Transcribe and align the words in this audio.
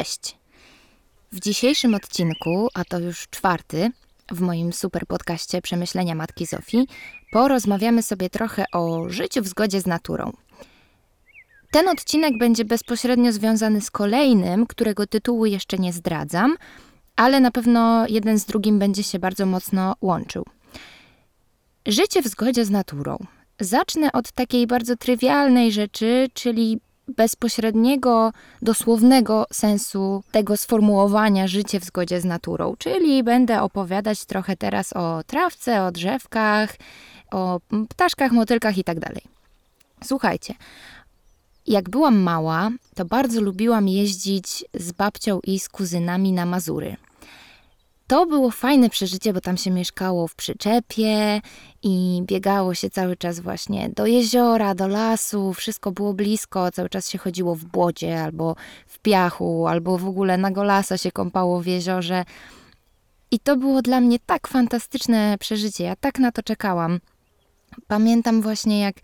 Cześć! 0.00 0.36
W 1.32 1.40
dzisiejszym 1.40 1.94
odcinku, 1.94 2.68
a 2.74 2.84
to 2.84 2.98
już 2.98 3.28
czwarty, 3.28 3.90
w 4.30 4.40
moim 4.40 4.72
super 4.72 5.06
podcaście 5.06 5.62
Przemyślenia 5.62 6.14
Matki 6.14 6.46
Zofii, 6.46 6.86
porozmawiamy 7.32 8.02
sobie 8.02 8.30
trochę 8.30 8.64
o 8.72 9.08
życiu 9.08 9.42
w 9.42 9.48
zgodzie 9.48 9.80
z 9.80 9.86
naturą. 9.86 10.32
Ten 11.70 11.88
odcinek 11.88 12.38
będzie 12.38 12.64
bezpośrednio 12.64 13.32
związany 13.32 13.80
z 13.80 13.90
kolejnym, 13.90 14.66
którego 14.66 15.06
tytułu 15.06 15.46
jeszcze 15.46 15.78
nie 15.78 15.92
zdradzam, 15.92 16.56
ale 17.16 17.40
na 17.40 17.50
pewno 17.50 18.06
jeden 18.08 18.38
z 18.38 18.44
drugim 18.44 18.78
będzie 18.78 19.02
się 19.02 19.18
bardzo 19.18 19.46
mocno 19.46 19.94
łączył. 20.00 20.44
Życie 21.86 22.22
w 22.22 22.28
zgodzie 22.28 22.64
z 22.64 22.70
naturą. 22.70 23.18
Zacznę 23.60 24.12
od 24.12 24.32
takiej 24.32 24.66
bardzo 24.66 24.96
trywialnej 24.96 25.72
rzeczy, 25.72 26.28
czyli 26.34 26.80
bezpośredniego, 27.16 28.32
dosłownego 28.62 29.46
sensu 29.52 30.22
tego 30.32 30.56
sformułowania 30.56 31.46
życie 31.48 31.80
w 31.80 31.84
zgodzie 31.84 32.20
z 32.20 32.24
naturą. 32.24 32.74
Czyli 32.78 33.22
będę 33.22 33.62
opowiadać 33.62 34.24
trochę 34.24 34.56
teraz 34.56 34.92
o 34.92 35.22
trawce, 35.26 35.82
o 35.82 35.92
drzewkach, 35.92 36.76
o 37.30 37.60
ptaszkach, 37.88 38.32
motylkach 38.32 38.76
itd. 38.76 39.00
Tak 39.00 39.22
Słuchajcie, 40.04 40.54
jak 41.66 41.90
byłam 41.90 42.18
mała, 42.18 42.70
to 42.94 43.04
bardzo 43.04 43.40
lubiłam 43.40 43.88
jeździć 43.88 44.64
z 44.74 44.92
babcią 44.92 45.40
i 45.44 45.60
z 45.60 45.68
kuzynami 45.68 46.32
na 46.32 46.46
Mazury. 46.46 46.96
To 48.10 48.26
było 48.26 48.50
fajne 48.50 48.90
przeżycie, 48.90 49.32
bo 49.32 49.40
tam 49.40 49.56
się 49.56 49.70
mieszkało 49.70 50.28
w 50.28 50.34
przyczepie 50.34 51.40
i 51.82 52.22
biegało 52.26 52.74
się 52.74 52.90
cały 52.90 53.16
czas 53.16 53.40
właśnie 53.40 53.88
do 53.88 54.06
jeziora, 54.06 54.74
do 54.74 54.88
lasu, 54.88 55.54
wszystko 55.54 55.92
było 55.92 56.14
blisko, 56.14 56.70
cały 56.70 56.88
czas 56.88 57.08
się 57.08 57.18
chodziło 57.18 57.54
w 57.54 57.64
błocie 57.64 58.22
albo 58.22 58.56
w 58.86 58.98
piachu, 58.98 59.66
albo 59.66 59.98
w 59.98 60.06
ogóle 60.08 60.38
na 60.38 60.50
golasa 60.50 60.98
się 60.98 61.12
kąpało 61.12 61.60
w 61.60 61.66
jeziorze. 61.66 62.24
I 63.30 63.38
to 63.38 63.56
było 63.56 63.82
dla 63.82 64.00
mnie 64.00 64.18
tak 64.26 64.48
fantastyczne 64.48 65.36
przeżycie, 65.40 65.84
ja 65.84 65.96
tak 65.96 66.18
na 66.18 66.32
to 66.32 66.42
czekałam. 66.42 67.00
Pamiętam 67.86 68.42
właśnie, 68.42 68.80
jak 68.80 68.96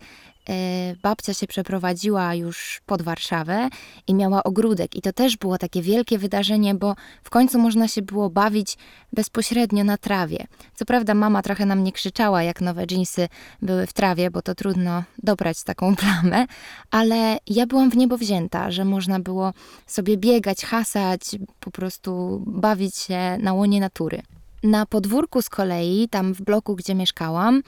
babcia 1.01 1.33
się 1.33 1.47
przeprowadziła 1.47 2.35
już 2.35 2.81
pod 2.85 3.01
Warszawę 3.01 3.69
i 4.07 4.13
miała 4.13 4.43
ogródek. 4.43 4.95
I 4.95 5.01
to 5.01 5.13
też 5.13 5.37
było 5.37 5.57
takie 5.57 5.81
wielkie 5.81 6.17
wydarzenie, 6.17 6.75
bo 6.75 6.95
w 7.23 7.29
końcu 7.29 7.59
można 7.59 7.87
się 7.87 8.01
było 8.01 8.29
bawić 8.29 8.77
bezpośrednio 9.13 9.83
na 9.83 9.97
trawie. 9.97 10.47
Co 10.75 10.85
prawda, 10.85 11.13
mama 11.13 11.41
trochę 11.41 11.65
na 11.65 11.75
mnie 11.75 11.91
krzyczała, 11.91 12.43
jak 12.43 12.61
nowe 12.61 12.87
dżinsy 12.87 13.27
były 13.61 13.87
w 13.87 13.93
trawie, 13.93 14.31
bo 14.31 14.41
to 14.41 14.55
trudno 14.55 15.03
dobrać 15.23 15.63
taką 15.63 15.95
plamę, 16.01 16.45
ale 16.91 17.37
ja 17.47 17.65
byłam 17.65 17.91
w 17.91 17.97
niebo 17.97 18.17
wzięta, 18.17 18.71
że 18.71 18.85
można 18.85 19.19
było 19.19 19.53
sobie 19.87 20.17
biegać, 20.17 20.65
hasać, 20.65 21.21
po 21.59 21.71
prostu 21.71 22.43
bawić 22.47 22.95
się 22.95 23.37
na 23.39 23.53
łonie 23.53 23.79
natury. 23.79 24.21
Na 24.63 24.85
podwórku 24.85 25.41
z 25.41 25.49
kolei, 25.49 26.07
tam 26.09 26.33
w 26.33 26.41
bloku, 26.41 26.75
gdzie 26.75 26.95
mieszkałam, 26.95 27.61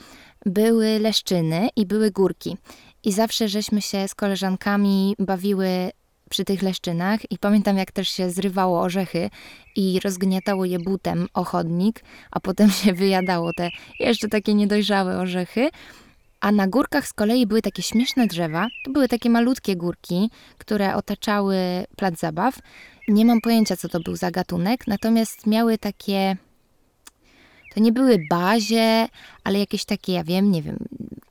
były 0.46 0.98
leszczyny 0.98 1.68
i 1.76 1.86
były 1.86 2.10
górki. 2.10 2.56
I 3.04 3.12
zawsze 3.12 3.48
żeśmy 3.48 3.82
się 3.82 4.08
z 4.08 4.14
koleżankami 4.14 5.14
bawiły 5.18 5.90
przy 6.30 6.44
tych 6.44 6.62
leszczynach 6.62 7.32
i 7.32 7.38
pamiętam 7.38 7.76
jak 7.76 7.92
też 7.92 8.08
się 8.08 8.30
zrywało 8.30 8.80
orzechy 8.80 9.30
i 9.76 10.00
rozgniatało 10.04 10.64
je 10.64 10.78
butem 10.78 11.26
o 11.34 11.44
chodnik, 11.44 12.04
a 12.30 12.40
potem 12.40 12.70
się 12.70 12.92
wyjadało 12.92 13.52
te 13.52 13.70
jeszcze 14.00 14.28
takie 14.28 14.54
niedojrzałe 14.54 15.18
orzechy. 15.18 15.70
A 16.40 16.52
na 16.52 16.66
górkach 16.66 17.06
z 17.06 17.12
kolei 17.12 17.46
były 17.46 17.62
takie 17.62 17.82
śmieszne 17.82 18.26
drzewa. 18.26 18.66
To 18.84 18.90
były 18.90 19.08
takie 19.08 19.30
malutkie 19.30 19.76
górki, 19.76 20.30
które 20.58 20.96
otaczały 20.96 21.56
plac 21.96 22.18
zabaw. 22.18 22.58
Nie 23.08 23.24
mam 23.24 23.40
pojęcia, 23.40 23.76
co 23.76 23.88
to 23.88 24.00
był 24.00 24.16
za 24.16 24.30
gatunek, 24.30 24.86
natomiast 24.86 25.46
miały 25.46 25.78
takie 25.78 26.36
to 27.74 27.80
nie 27.80 27.92
były 27.92 28.18
bazie, 28.30 29.08
ale 29.44 29.58
jakieś 29.58 29.84
takie, 29.84 30.12
ja 30.12 30.24
wiem, 30.24 30.50
nie 30.50 30.62
wiem, 30.62 30.78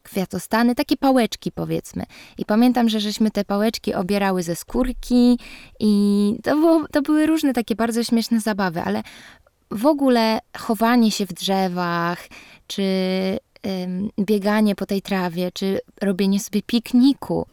kwiatostany, 0.04 0.76
takie 0.76 0.98
pałeczki 0.98 1.52
powiedzmy. 1.52 2.04
I 2.38 2.46
pamiętam, 2.46 2.90
że 2.90 3.00
żeśmy 3.00 3.32
te 3.32 3.46
pałeczki 3.46 3.94
obierały 3.94 4.44
ze 4.44 4.56
skórki 4.56 5.40
i 5.80 6.36
to, 6.44 6.56
było, 6.56 6.88
to 6.92 7.02
były 7.02 7.26
różne 7.26 7.54
takie 7.54 7.76
bardzo 7.76 8.04
śmieszne 8.04 8.40
zabawy, 8.40 8.82
ale 8.82 9.04
w 9.72 9.86
ogóle 9.86 10.40
chowanie 10.58 11.12
się 11.12 11.26
w 11.26 11.34
drzewach, 11.34 12.28
czy 12.68 12.84
ym, 13.68 14.10
bieganie 14.20 14.76
po 14.76 14.86
tej 14.86 15.02
trawie, 15.02 15.52
czy 15.52 15.80
robienie 16.02 16.40
sobie 16.40 16.62
pikniku. 16.62 17.46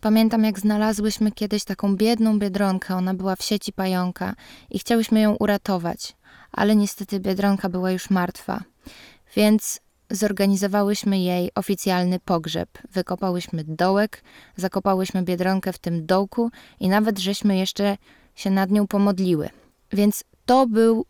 Pamiętam, 0.00 0.44
jak 0.44 0.60
znalazłyśmy 0.60 1.32
kiedyś 1.32 1.64
taką 1.64 1.96
biedną 1.96 2.38
biedronkę, 2.38 2.94
ona 2.96 3.14
była 3.14 3.36
w 3.36 3.42
sieci 3.42 3.72
pająka 3.72 4.34
i 4.70 4.78
chciałyśmy 4.78 5.20
ją 5.20 5.34
uratować 5.34 6.15
ale 6.56 6.76
niestety 6.76 7.20
Biedronka 7.20 7.68
była 7.68 7.90
już 7.90 8.10
martwa. 8.10 8.62
Więc 9.36 9.80
zorganizowałyśmy 10.10 11.18
jej 11.18 11.50
oficjalny 11.54 12.20
pogrzeb. 12.20 12.68
Wykopałyśmy 12.92 13.64
dołek, 13.64 14.22
zakopałyśmy 14.56 15.22
Biedronkę 15.22 15.72
w 15.72 15.78
tym 15.78 16.06
dołku 16.06 16.50
i 16.80 16.88
nawet 16.88 17.18
żeśmy 17.18 17.56
jeszcze 17.56 17.96
się 18.34 18.50
nad 18.50 18.70
nią 18.70 18.86
pomodliły. 18.86 19.48
Więc 19.92 20.24
to 20.46 20.66
był 20.66 21.06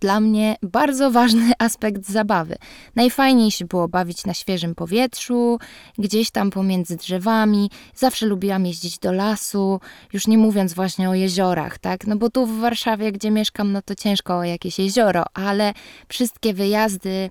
dla 0.00 0.20
mnie 0.20 0.56
bardzo 0.62 1.10
ważny 1.10 1.52
aspekt 1.58 2.08
zabawy. 2.08 2.56
Najfajniej 2.96 3.50
się 3.50 3.64
było 3.64 3.88
bawić 3.88 4.26
na 4.26 4.34
świeżym 4.34 4.74
powietrzu, 4.74 5.58
gdzieś 5.98 6.30
tam 6.30 6.50
pomiędzy 6.50 6.96
drzewami. 6.96 7.70
Zawsze 7.94 8.26
lubiłam 8.26 8.66
jeździć 8.66 8.98
do 8.98 9.12
lasu, 9.12 9.80
już 10.12 10.26
nie 10.26 10.38
mówiąc 10.38 10.74
właśnie 10.74 11.10
o 11.10 11.14
jeziorach, 11.14 11.78
tak? 11.78 12.06
No 12.06 12.16
bo 12.16 12.30
tu 12.30 12.46
w 12.46 12.58
Warszawie, 12.60 13.12
gdzie 13.12 13.30
mieszkam, 13.30 13.72
no 13.72 13.82
to 13.82 13.94
ciężko 13.94 14.38
o 14.38 14.44
jakieś 14.44 14.78
jezioro, 14.78 15.24
ale 15.34 15.72
wszystkie 16.08 16.54
wyjazdy 16.54 17.30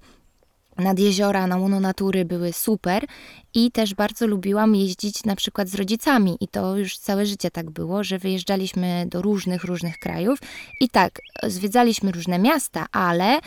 nad 0.77 0.99
jeziora, 0.99 1.47
na 1.47 1.57
łono 1.57 1.79
natury 1.79 2.25
były 2.25 2.53
super 2.53 3.05
i 3.53 3.71
też 3.71 3.93
bardzo 3.93 4.27
lubiłam 4.27 4.75
jeździć 4.75 5.23
na 5.23 5.35
przykład 5.35 5.69
z 5.69 5.75
rodzicami 5.75 6.37
i 6.39 6.47
to 6.47 6.77
już 6.77 6.97
całe 6.97 7.25
życie 7.25 7.51
tak 7.51 7.71
było, 7.71 8.03
że 8.03 8.19
wyjeżdżaliśmy 8.19 9.05
do 9.09 9.21
różnych, 9.21 9.63
różnych 9.63 9.99
krajów 9.99 10.39
i 10.81 10.89
tak, 10.89 11.19
zwiedzaliśmy 11.43 12.11
różne 12.11 12.39
miasta, 12.39 12.85
ale 12.91 13.39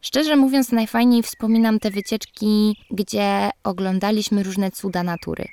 szczerze 0.00 0.36
mówiąc 0.36 0.72
najfajniej 0.72 1.22
wspominam 1.22 1.78
te 1.78 1.90
wycieczki, 1.90 2.76
gdzie 2.90 3.50
oglądaliśmy 3.64 4.42
różne 4.42 4.70
cuda 4.70 5.02
natury. 5.02 5.44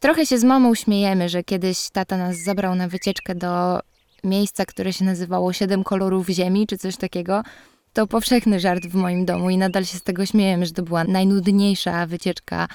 Trochę 0.00 0.26
się 0.26 0.38
z 0.38 0.44
mamą 0.44 0.74
śmiejemy, 0.74 1.28
że 1.28 1.44
kiedyś 1.44 1.90
tata 1.90 2.16
nas 2.16 2.36
zabrał 2.36 2.74
na 2.74 2.88
wycieczkę 2.88 3.34
do 3.34 3.80
miejsca, 4.24 4.64
które 4.64 4.92
się 4.92 5.04
nazywało 5.04 5.52
Siedem 5.52 5.84
kolorów 5.84 6.28
ziemi, 6.28 6.66
czy 6.66 6.78
coś 6.78 6.96
takiego. 6.96 7.42
To 7.92 8.06
powszechny 8.06 8.60
żart 8.60 8.86
w 8.86 8.94
moim 8.94 9.24
domu 9.24 9.50
i 9.50 9.56
nadal 9.56 9.84
się 9.84 9.98
z 9.98 10.02
tego 10.02 10.26
śmiejemy, 10.26 10.66
że 10.66 10.72
to 10.72 10.82
była 10.82 11.04
najnudniejsza 11.04 12.06
wycieczka 12.06 12.68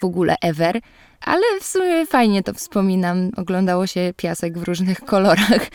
w 0.00 0.04
ogóle 0.04 0.36
ever. 0.42 0.80
Ale 1.20 1.42
w 1.60 1.64
sumie 1.64 2.06
fajnie 2.06 2.42
to 2.42 2.54
wspominam. 2.54 3.30
Oglądało 3.36 3.86
się 3.86 4.12
piasek 4.16 4.58
w 4.58 4.62
różnych 4.62 5.00
kolorach. 5.00 5.68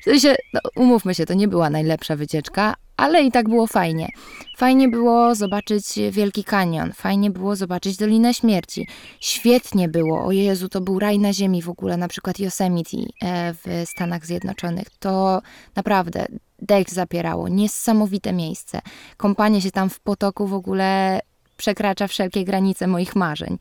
W 0.00 0.04
sensie, 0.04 0.36
no, 0.54 0.60
umówmy 0.76 1.14
się, 1.14 1.26
to 1.26 1.34
nie 1.34 1.48
była 1.48 1.70
najlepsza 1.70 2.16
wycieczka, 2.16 2.74
ale 2.96 3.22
i 3.22 3.30
tak 3.30 3.48
było 3.48 3.66
fajnie. 3.66 4.08
Fajnie 4.56 4.88
było 4.88 5.34
zobaczyć 5.34 5.84
Wielki 6.10 6.44
Kanion, 6.44 6.92
fajnie 6.92 7.30
było 7.30 7.56
zobaczyć 7.56 7.96
Dolinę 7.96 8.34
Śmierci. 8.34 8.88
Świetnie 9.20 9.88
było, 9.88 10.24
o 10.24 10.32
Jezu, 10.32 10.68
to 10.68 10.80
był 10.80 10.98
raj 10.98 11.18
na 11.18 11.32
ziemi 11.32 11.62
w 11.62 11.68
ogóle, 11.68 11.96
na 11.96 12.08
przykład 12.08 12.38
Yosemite 12.38 12.96
e, 13.22 13.54
w 13.54 13.88
Stanach 13.88 14.26
Zjednoczonych. 14.26 14.86
To 14.98 15.42
naprawdę 15.76 16.26
dech 16.62 16.90
zapierało, 16.90 17.48
niesamowite 17.48 18.32
miejsce. 18.32 18.80
Kąpanie 19.16 19.60
się 19.60 19.70
tam 19.70 19.90
w 19.90 20.00
potoku 20.00 20.46
w 20.46 20.54
ogóle 20.54 21.20
przekracza 21.56 22.08
wszelkie 22.08 22.44
granice 22.44 22.86
moich 22.86 23.16
marzeń. 23.16 23.58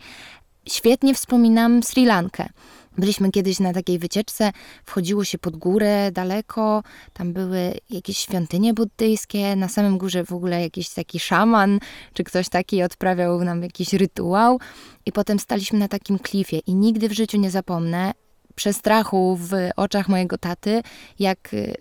Świetnie 0.69 1.13
wspominam 1.13 1.84
Sri 1.84 2.06
Lankę. 2.06 2.50
Byliśmy 2.97 3.31
kiedyś 3.31 3.59
na 3.59 3.74
takiej 3.74 4.00
wycieczce, 4.00 4.51
wchodziło 4.86 5.24
się 5.24 5.38
pod 5.38 5.57
górę 5.57 6.12
daleko, 6.12 6.83
tam 7.13 7.33
były 7.33 7.74
jakieś 7.89 8.18
świątynie 8.18 8.74
buddyjskie, 8.74 9.56
na 9.56 9.68
samym 9.68 9.97
górze 9.97 10.25
w 10.25 10.31
ogóle 10.33 10.62
jakiś 10.62 10.89
taki 10.89 11.19
szaman, 11.19 11.80
czy 12.13 12.24
ktoś 12.24 12.50
taki 12.50 12.83
odprawiał 12.83 13.44
nam 13.44 13.63
jakiś 13.63 13.94
rytuał 13.94 14.59
i 15.06 15.12
potem 15.12 15.39
staliśmy 15.39 15.80
na 15.80 15.88
takim 15.88 16.19
klifie 16.19 16.59
i 16.59 16.75
nigdy 16.75 17.09
w 17.09 17.12
życiu 17.12 17.38
nie 17.38 17.51
zapomnę 17.51 18.12
przestrachu 18.56 19.36
w 19.36 19.54
oczach 19.75 20.09
mojego 20.09 20.38
taty, 20.38 20.81
jak 21.19 21.54
y, 21.54 21.75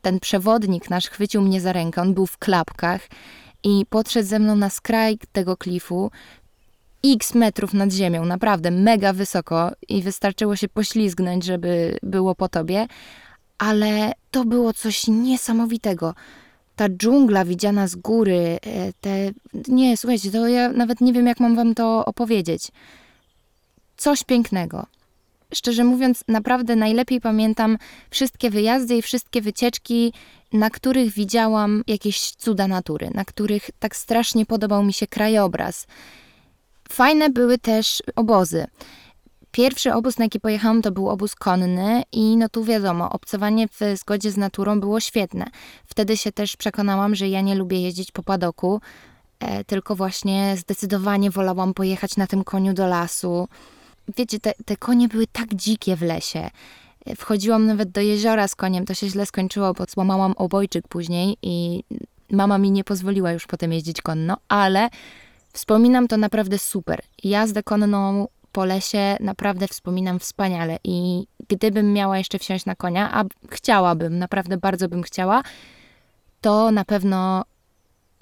ten 0.00 0.20
przewodnik 0.20 0.90
nasz 0.90 1.06
chwycił 1.06 1.42
mnie 1.42 1.60
za 1.60 1.72
rękę, 1.72 2.02
on 2.02 2.14
był 2.14 2.26
w 2.26 2.38
klapkach 2.38 3.08
i 3.64 3.86
podszedł 3.90 4.28
ze 4.28 4.38
mną 4.38 4.56
na 4.56 4.70
skraj 4.70 5.18
tego 5.32 5.56
klifu, 5.56 6.10
x 7.04 7.34
metrów 7.34 7.74
nad 7.74 7.92
ziemią, 7.92 8.24
naprawdę 8.24 8.70
mega 8.70 9.12
wysoko 9.12 9.70
i 9.88 10.02
wystarczyło 10.02 10.56
się 10.56 10.68
poślizgnąć, 10.68 11.44
żeby 11.44 11.98
było 12.02 12.34
po 12.34 12.48
tobie, 12.48 12.86
ale 13.58 14.12
to 14.30 14.44
było 14.44 14.72
coś 14.72 15.06
niesamowitego. 15.08 16.14
Ta 16.76 16.88
dżungla 16.88 17.44
widziana 17.44 17.88
z 17.88 17.96
góry, 17.96 18.58
e, 18.62 18.92
te... 19.00 19.30
Nie, 19.68 19.96
słuchajcie, 19.96 20.30
to 20.30 20.48
ja 20.48 20.72
nawet 20.72 21.00
nie 21.00 21.12
wiem, 21.12 21.26
jak 21.26 21.40
mam 21.40 21.56
wam 21.56 21.74
to 21.74 22.04
opowiedzieć. 22.04 22.68
Coś 23.96 24.24
pięknego. 24.24 24.86
Szczerze 25.54 25.84
mówiąc, 25.84 26.24
naprawdę 26.28 26.76
najlepiej 26.76 27.20
pamiętam 27.20 27.78
wszystkie 28.10 28.50
wyjazdy 28.50 28.96
i 28.96 29.02
wszystkie 29.02 29.40
wycieczki, 29.40 30.12
na 30.52 30.70
których 30.70 31.12
widziałam 31.12 31.82
jakieś 31.86 32.30
cuda 32.30 32.68
natury, 32.68 33.10
na 33.14 33.24
których 33.24 33.70
tak 33.78 33.96
strasznie 33.96 34.46
podobał 34.46 34.82
mi 34.82 34.92
się 34.92 35.06
krajobraz. 35.06 35.86
Fajne 36.88 37.30
były 37.30 37.58
też 37.58 38.02
obozy. 38.16 38.66
Pierwszy 39.50 39.94
obóz, 39.94 40.18
na 40.18 40.24
jaki 40.24 40.40
pojechałam, 40.40 40.82
to 40.82 40.90
był 40.90 41.08
obóz 41.08 41.34
konny 41.34 42.02
i 42.12 42.36
no 42.36 42.48
tu 42.48 42.64
wiadomo, 42.64 43.10
obcowanie 43.10 43.68
w 43.68 43.98
zgodzie 43.98 44.30
z 44.30 44.36
naturą 44.36 44.80
było 44.80 45.00
świetne. 45.00 45.46
Wtedy 45.86 46.16
się 46.16 46.32
też 46.32 46.56
przekonałam, 46.56 47.14
że 47.14 47.28
ja 47.28 47.40
nie 47.40 47.54
lubię 47.54 47.80
jeździć 47.80 48.12
po 48.12 48.22
padoku, 48.22 48.80
e, 49.40 49.64
tylko 49.64 49.96
właśnie 49.96 50.56
zdecydowanie 50.56 51.30
wolałam 51.30 51.74
pojechać 51.74 52.16
na 52.16 52.26
tym 52.26 52.44
koniu 52.44 52.74
do 52.74 52.86
lasu. 52.86 53.48
Wiecie, 54.16 54.40
te, 54.40 54.52
te 54.64 54.76
konie 54.76 55.08
były 55.08 55.26
tak 55.26 55.54
dzikie 55.54 55.96
w 55.96 56.02
lesie. 56.02 56.50
Wchodziłam 57.16 57.66
nawet 57.66 57.90
do 57.90 58.00
jeziora 58.00 58.48
z 58.48 58.54
koniem, 58.54 58.86
to 58.86 58.94
się 58.94 59.08
źle 59.08 59.26
skończyło, 59.26 59.72
bo 59.72 59.84
złamałam 59.88 60.32
obojczyk 60.32 60.88
później 60.88 61.36
i 61.42 61.84
mama 62.30 62.58
mi 62.58 62.70
nie 62.70 62.84
pozwoliła 62.84 63.32
już 63.32 63.46
potem 63.46 63.72
jeździć 63.72 64.02
konno, 64.02 64.36
ale 64.48 64.88
wspominam 65.52 66.08
to 66.08 66.16
naprawdę 66.16 66.58
super. 66.58 67.00
Jazdę 67.24 67.62
konną 67.62 68.26
po 68.52 68.64
lesie 68.64 69.16
naprawdę 69.20 69.68
wspominam 69.68 70.18
wspaniale 70.18 70.78
i 70.84 71.26
gdybym 71.48 71.92
miała 71.92 72.18
jeszcze 72.18 72.38
wsiąść 72.38 72.66
na 72.66 72.74
konia, 72.74 73.10
a 73.12 73.24
chciałabym, 73.50 74.18
naprawdę 74.18 74.56
bardzo 74.56 74.88
bym 74.88 75.02
chciała, 75.02 75.42
to 76.40 76.70
na 76.70 76.84
pewno 76.84 77.44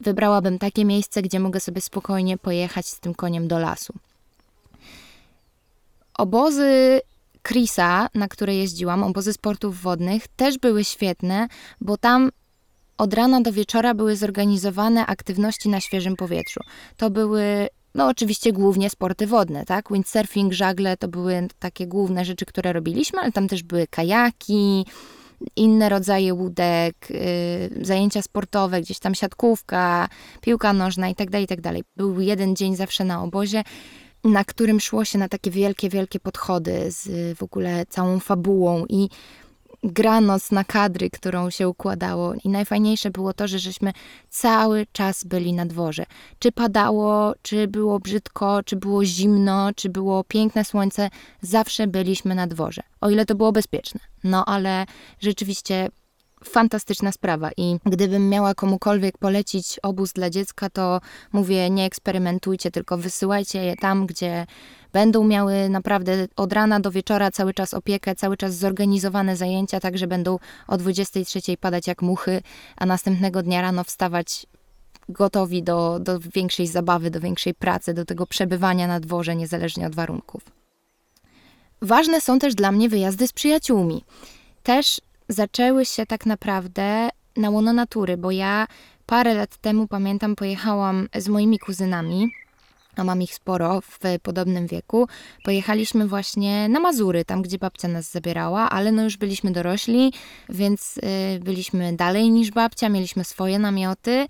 wybrałabym 0.01 0.59
takie 0.59 0.85
miejsce, 0.85 1.23
gdzie 1.23 1.41
mogę 1.41 1.61
sobie 1.61 1.81
spokojnie 1.81 2.39
pojechać 2.39 2.87
z 2.87 3.01
tym 3.01 3.15
koniem 3.15 3.49
do 3.49 3.59
lasu. 3.59 3.95
Obozy 6.19 7.01
Chrisa, 7.49 8.09
na 8.15 8.29
które 8.29 8.55
jeździłam, 8.55 9.03
obozy 9.03 9.33
sportów 9.33 9.83
wodnych, 9.83 10.29
też 10.29 10.59
były 10.59 10.85
świetne, 10.85 11.49
bo 11.81 11.97
tam 11.97 12.31
od 12.99 13.15
rana 13.15 13.41
do 13.41 13.53
wieczora 13.53 13.95
były 13.95 14.17
zorganizowane 14.17 15.07
aktywności 15.07 15.69
na 15.69 15.81
świeżym 15.81 16.17
powietrzu. 16.17 16.61
To 16.97 17.11
były 17.11 17.69
no 17.95 18.09
oczywiście 18.09 18.53
głównie 18.53 18.91
sporty 18.91 19.27
wodne, 19.27 19.65
tak? 19.65 19.93
Windsurfing, 19.93 20.53
żagle 20.53 20.97
to 20.97 21.09
były 21.09 21.49
takie 21.59 21.87
główne 21.87 22.25
rzeczy, 22.25 22.47
które 22.47 22.73
robiliśmy, 22.73 23.21
ale 23.21 23.33
tam 23.33 23.49
też 23.49 23.63
były 23.63 23.87
kajaki, 23.87 24.87
inne 25.57 25.89
rodzaje 25.89 26.35
łódek, 26.35 26.95
yy, 27.11 27.85
zajęcia 27.85 28.23
sportowe, 28.23 28.81
gdzieś 28.81 28.99
tam 28.99 29.15
siatkówka, 29.15 30.09
piłka 30.41 30.73
nożna 30.73 31.09
itd., 31.09 31.31
tak 31.31 31.41
itd. 31.41 31.63
Tak 31.63 31.83
Był 31.97 32.21
jeden 32.21 32.57
dzień 32.57 32.77
zawsze 32.77 33.05
na 33.05 33.23
obozie, 33.23 33.63
na 34.25 34.45
którym 34.45 34.81
szło 34.81 35.05
się 35.05 35.19
na 35.19 35.29
takie 35.29 35.51
wielkie, 35.51 35.89
wielkie 35.89 36.21
podchody 36.21 36.91
z 36.91 37.39
w 37.39 37.43
ogóle 37.43 37.87
całą 37.87 38.21
fabułą 38.21 38.85
i 38.89 39.09
granos 39.83 40.51
na 40.51 40.65
kadry, 40.65 41.11
którą 41.11 41.51
się 41.51 41.69
układało. 41.69 42.35
I 42.45 42.49
najfajniejsze 42.49 43.11
było 43.11 43.33
to, 43.33 43.49
że 43.49 43.59
żeśmy 43.59 43.93
cały 44.29 44.87
czas 44.93 45.25
byli 45.25 45.53
na 45.53 45.67
dworze. 45.67 46.07
Czy 46.39 46.53
padało, 46.53 47.35
czy 47.43 47.69
było 47.69 47.99
brzydko, 47.99 48.63
czy 48.63 48.77
było 48.77 49.05
zimno, 49.05 49.71
czy 49.77 49.89
było 49.89 50.25
piękne 50.25 50.65
słońce, 50.65 51.11
zawsze 51.43 51.87
byliśmy 51.87 52.35
na 52.35 52.47
dworze. 52.47 52.83
O 53.01 53.11
ile 53.11 53.27
to 53.27 53.35
było 53.35 53.53
bezpieczne. 53.53 54.01
No 54.25 54.45
ale 54.45 54.87
rzeczywiście 55.21 55.89
fantastyczna 56.45 57.13
sprawa 57.13 57.51
i 57.57 57.77
gdybym 57.87 58.29
miała 58.29 58.55
komukolwiek 58.55 59.19
polecić 59.19 59.79
obóz 59.83 60.13
dla 60.13 60.31
dziecka, 60.31 60.71
to 60.71 61.01
mówię, 61.33 61.71
nie 61.71 61.85
eksperymentujcie, 61.85 62.71
tylko 62.71 62.99
wysyłajcie 62.99 63.65
je 63.65 63.77
tam, 63.77 64.07
gdzie 64.07 64.47
będą 64.93 65.25
miały 65.25 65.69
naprawdę 65.69 66.29
od 66.37 66.53
rana 66.53 66.81
do 66.81 66.91
wieczora 66.91 67.31
cały 67.31 67.55
czas 67.55 67.75
opiekę, 67.75 68.15
cały 68.15 68.37
czas 68.37 68.55
zorganizowane 68.55 69.37
zajęcia, 69.37 69.81
tak 69.81 69.99
że 69.99 70.07
będą 70.07 70.39
o 70.67 70.77
23 70.77 71.41
padać 71.61 71.87
jak 71.87 72.03
muchy, 72.03 72.43
a 72.77 72.87
następnego 72.87 73.43
dnia 73.43 73.63
rano 73.63 73.85
wstawać 73.85 74.47
gotowi 75.09 75.63
do, 75.63 75.99
do 76.01 76.19
większej 76.19 76.67
zabawy, 76.67 77.11
do 77.11 77.21
większej 77.21 77.55
pracy, 77.55 77.95
do 77.95 78.05
tego 78.05 78.27
przebywania 78.27 78.87
na 78.87 79.01
dworze, 79.01 79.37
niezależnie 79.37 79.87
od 79.87 79.95
warunków. 79.95 80.43
Ważne 81.83 82.21
są 82.21 82.39
też 82.39 82.55
dla 82.55 82.73
mnie 82.73 82.89
wyjazdy 82.89 83.27
z 83.27 83.33
przyjaciółmi. 83.33 84.05
Też 84.63 85.01
zaczęły 85.29 85.85
się 85.85 86.07
tak 86.07 86.27
naprawdę 86.27 87.09
na 87.37 87.51
łono 87.51 87.73
natury, 87.73 88.17
bo 88.17 88.31
ja 88.31 88.67
parę 89.07 89.35
lat 89.35 89.57
temu, 89.57 89.87
pamiętam, 89.87 90.37
pojechałam 90.37 91.09
z 91.15 91.29
moimi 91.29 91.59
kuzynami, 91.59 92.29
a 92.97 93.05
mam 93.05 93.23
ich 93.23 93.35
sporo 93.35 93.81
w 93.81 93.99
podobnym 94.23 94.67
wieku. 94.67 95.09
Pojechaliśmy 95.45 96.07
właśnie 96.07 96.69
na 96.69 96.81
Mazury, 96.81 97.25
tam 97.25 97.43
gdzie 97.43 97.59
babcia 97.59 97.89
nas 97.89 98.11
zabierała, 98.11 98.71
ale 98.71 98.93
no 98.93 99.05
już 99.05 99.17
byliśmy 99.17 99.51
dorośli, 99.51 100.13
więc 100.49 100.97
y, 100.97 101.41
byliśmy 101.41 101.93
dalej 101.93 102.31
niż 102.31 102.51
babcia, 102.51 102.89
mieliśmy 102.89 103.25
swoje 103.25 103.59
namioty. 103.59 104.27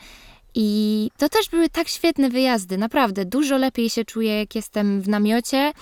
I 0.55 1.11
to 1.17 1.29
też 1.29 1.49
były 1.49 1.69
tak 1.69 1.89
świetne 1.89 2.31
wyjazdy, 2.31 2.79
naprawdę. 2.79 3.25
Dużo 3.25 3.59
lepiej 3.59 3.91
się 3.91 4.05
czuję, 4.05 4.39
jak 4.39 4.55
jestem 4.55 5.01
w 5.03 5.09
namiocie 5.09 5.73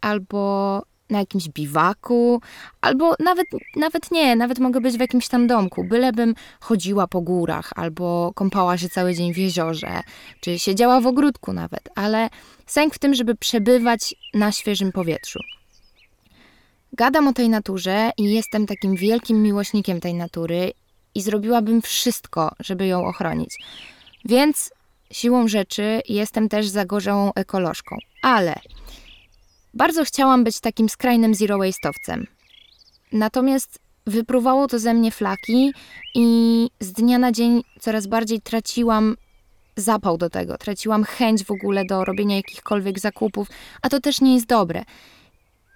albo 0.00 0.82
na 1.12 1.18
jakimś 1.18 1.48
biwaku, 1.48 2.40
albo 2.80 3.14
nawet, 3.20 3.46
nawet 3.76 4.10
nie, 4.10 4.36
nawet 4.36 4.58
mogę 4.58 4.80
być 4.80 4.96
w 4.96 5.00
jakimś 5.00 5.28
tam 5.28 5.46
domku, 5.46 5.84
bylebym 5.84 6.34
chodziła 6.60 7.06
po 7.06 7.20
górach, 7.20 7.72
albo 7.76 8.32
kąpała 8.34 8.78
się 8.78 8.88
cały 8.88 9.14
dzień 9.14 9.34
w 9.34 9.36
jeziorze, 9.36 10.00
czy 10.40 10.58
siedziała 10.58 11.00
w 11.00 11.06
ogródku 11.06 11.52
nawet, 11.52 11.88
ale 11.94 12.28
sęk 12.66 12.94
w 12.94 12.98
tym, 12.98 13.14
żeby 13.14 13.34
przebywać 13.34 14.14
na 14.34 14.52
świeżym 14.52 14.92
powietrzu. 14.92 15.38
Gadam 16.92 17.28
o 17.28 17.32
tej 17.32 17.48
naturze 17.48 18.10
i 18.18 18.34
jestem 18.34 18.66
takim 18.66 18.94
wielkim 18.96 19.42
miłośnikiem 19.42 20.00
tej 20.00 20.14
natury 20.14 20.72
i 21.14 21.22
zrobiłabym 21.22 21.82
wszystko, 21.82 22.52
żeby 22.60 22.86
ją 22.86 23.06
ochronić. 23.06 23.58
Więc 24.24 24.70
siłą 25.10 25.48
rzeczy 25.48 26.00
jestem 26.08 26.48
też 26.48 26.68
zagorzałą 26.68 27.32
ekolożką. 27.34 27.96
Ale 28.22 28.54
bardzo 29.74 30.04
chciałam 30.04 30.44
być 30.44 30.60
takim 30.60 30.88
skrajnym 30.88 31.34
zero 31.34 31.58
waste'owcem. 31.58 32.24
Natomiast 33.12 33.78
wypruwało 34.06 34.68
to 34.68 34.78
ze 34.78 34.94
mnie 34.94 35.10
flaki 35.10 35.72
i 36.14 36.68
z 36.80 36.92
dnia 36.92 37.18
na 37.18 37.32
dzień 37.32 37.62
coraz 37.80 38.06
bardziej 38.06 38.40
traciłam 38.40 39.16
zapał 39.76 40.18
do 40.18 40.30
tego, 40.30 40.58
traciłam 40.58 41.04
chęć 41.04 41.44
w 41.44 41.50
ogóle 41.50 41.84
do 41.84 42.04
robienia 42.04 42.36
jakichkolwiek 42.36 42.98
zakupów, 42.98 43.48
a 43.82 43.88
to 43.88 44.00
też 44.00 44.20
nie 44.20 44.34
jest 44.34 44.46
dobre. 44.46 44.84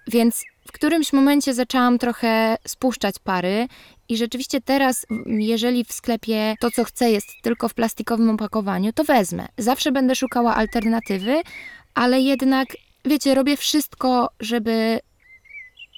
Więc 0.07 0.43
w 0.67 0.71
którymś 0.71 1.13
momencie 1.13 1.53
zaczęłam 1.53 1.97
trochę 1.97 2.57
spuszczać 2.67 3.15
pary 3.23 3.67
i 4.09 4.17
rzeczywiście 4.17 4.61
teraz, 4.61 5.05
jeżeli 5.25 5.83
w 5.83 5.91
sklepie 5.91 6.55
to, 6.59 6.71
co 6.71 6.83
chcę, 6.83 7.11
jest 7.11 7.27
tylko 7.43 7.69
w 7.69 7.73
plastikowym 7.73 8.29
opakowaniu, 8.29 8.93
to 8.93 9.03
wezmę. 9.03 9.47
Zawsze 9.57 9.91
będę 9.91 10.15
szukała 10.15 10.55
alternatywy, 10.55 11.41
ale 11.93 12.21
jednak 12.21 12.67
wiecie, 13.07 13.35
robię 13.35 13.57
wszystko, 13.57 14.29
żeby 14.39 14.99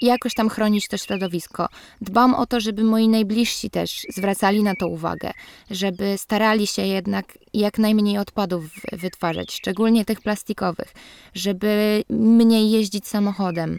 jakoś 0.02 0.34
tam 0.34 0.50
chronić 0.50 0.88
to 0.88 0.98
środowisko. 0.98 1.68
Dbam 2.02 2.34
o 2.34 2.46
to, 2.46 2.60
żeby 2.60 2.84
moi 2.84 3.08
najbliżsi 3.08 3.70
też 3.70 4.02
zwracali 4.10 4.64
na 4.64 4.76
to 4.76 4.88
uwagę, 4.88 5.32
żeby 5.72 6.18
starali 6.18 6.68
się 6.68 6.82
jednak 6.82 7.38
jak 7.54 7.78
najmniej 7.78 8.18
odpadów 8.18 8.64
wytwarzać, 8.92 9.54
szczególnie 9.54 10.06
tych 10.06 10.22
plastikowych, 10.22 10.94
żeby 11.34 12.04
mniej 12.10 12.72
jeździć 12.72 13.08
samochodem, 13.08 13.78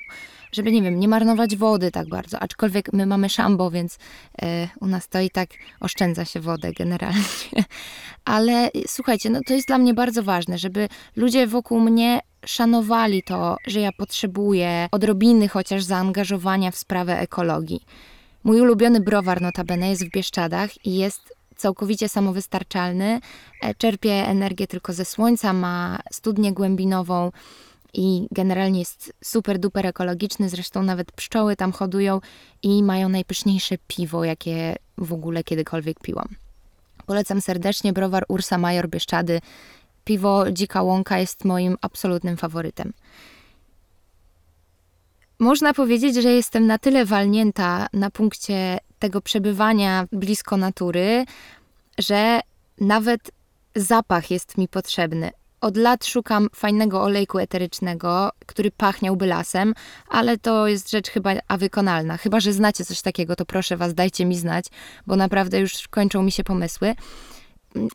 żeby, 0.53 0.73
nie 0.73 0.83
wiem, 0.83 1.01
nie 1.01 1.09
marnować 1.09 1.57
wody 1.57 1.91
tak 1.91 2.09
bardzo, 2.09 2.39
aczkolwiek 2.39 2.93
my 2.93 3.07
mamy 3.07 3.29
szambo, 3.29 3.71
więc 3.71 3.99
e, 4.43 4.69
u 4.81 4.87
nas 4.87 5.09
to 5.09 5.21
i 5.21 5.31
tak 5.31 5.49
oszczędza 5.81 6.25
się 6.25 6.41
wodę 6.41 6.73
generalnie. 6.73 7.25
Ale 8.25 8.71
słuchajcie, 8.87 9.31
no 9.31 9.41
to 9.47 9.55
jest 9.55 9.67
dla 9.67 9.79
mnie 9.79 9.95
bardzo 9.95 10.23
ważne, 10.23 10.59
żeby 10.59 10.89
ludzie 11.17 11.47
wokół 11.47 11.81
mnie 11.81 12.21
szanowali 12.47 13.23
to, 13.23 13.57
że 13.67 13.81
ja 13.81 13.93
potrzebuję 13.93 14.89
odrobiny 14.93 15.49
chociaż 15.49 15.83
zaangażowania 15.83 16.71
w 16.71 16.77
sprawę 16.77 17.21
ekologii. 17.21 17.81
Mój 18.45 18.61
ulubiony 18.61 19.01
browar 19.01 19.41
notabene 19.41 19.91
jest 19.91 20.07
w 20.07 20.11
Bieszczadach 20.11 20.87
i 20.87 20.97
jest 20.97 21.35
całkowicie 21.57 22.09
samowystarczalny. 22.09 23.21
E, 23.63 23.75
czerpie 23.75 24.13
energię 24.13 24.67
tylko 24.67 24.93
ze 24.93 25.05
słońca, 25.05 25.53
ma 25.53 25.99
studnię 26.13 26.53
głębinową 26.53 27.31
i 27.95 28.29
generalnie 28.31 28.79
jest 28.79 29.13
super 29.25 29.59
duper 29.59 29.87
ekologiczny. 29.87 30.49
Zresztą 30.49 30.83
nawet 30.83 31.13
pszczoły 31.13 31.57
tam 31.57 31.73
hodują 31.73 32.21
i 32.63 32.83
mają 32.83 33.09
najpyszniejsze 33.09 33.77
piwo, 33.87 34.25
jakie 34.25 34.77
w 34.99 35.13
ogóle 35.13 35.45
kiedykolwiek 35.45 36.01
piłam. 36.01 36.29
Polecam 37.07 37.41
serdecznie 37.41 37.93
browar 37.93 38.25
Ursa 38.29 38.59
Major 38.59 38.89
Bieszczady 38.89 39.41
piwo 40.05 40.53
Dzika 40.53 40.83
Łąka 40.83 41.19
jest 41.19 41.45
moim 41.45 41.77
absolutnym 41.81 42.37
faworytem. 42.37 42.93
Można 45.39 45.75
powiedzieć, 45.75 46.17
że 46.17 46.33
jestem 46.33 46.67
na 46.67 46.79
tyle 46.79 47.05
walnięta 47.05 47.87
na 47.93 48.11
punkcie 48.11 48.79
tego 48.99 49.21
przebywania 49.21 50.07
blisko 50.13 50.57
natury, 50.57 51.25
że 51.99 52.41
nawet 52.81 53.31
zapach 53.75 54.31
jest 54.31 54.59
mi 54.59 54.69
potrzebny. 54.69 55.31
Od 55.61 55.77
lat 55.77 56.05
szukam 56.05 56.49
fajnego 56.55 57.03
olejku 57.03 57.39
eterycznego, 57.39 58.31
który 58.47 58.71
pachniałby 58.71 59.27
lasem, 59.27 59.75
ale 60.09 60.39
to 60.39 60.67
jest 60.67 60.91
rzecz 60.91 61.11
chyba 61.11 61.31
awykonalna. 61.49 62.17
Chyba, 62.17 62.41
że 62.41 62.53
znacie 62.53 62.85
coś 62.85 63.03
takiego, 63.03 63.37
to 63.37 63.45
proszę 63.45 63.77
was, 63.77 63.95
dajcie 63.95 64.25
mi 64.25 64.37
znać, 64.37 64.67
bo 65.07 65.17
naprawdę 65.17 65.61
już 65.61 65.89
kończą 65.89 66.23
mi 66.23 66.33
się 66.33 66.45
pomysły. 66.45 66.95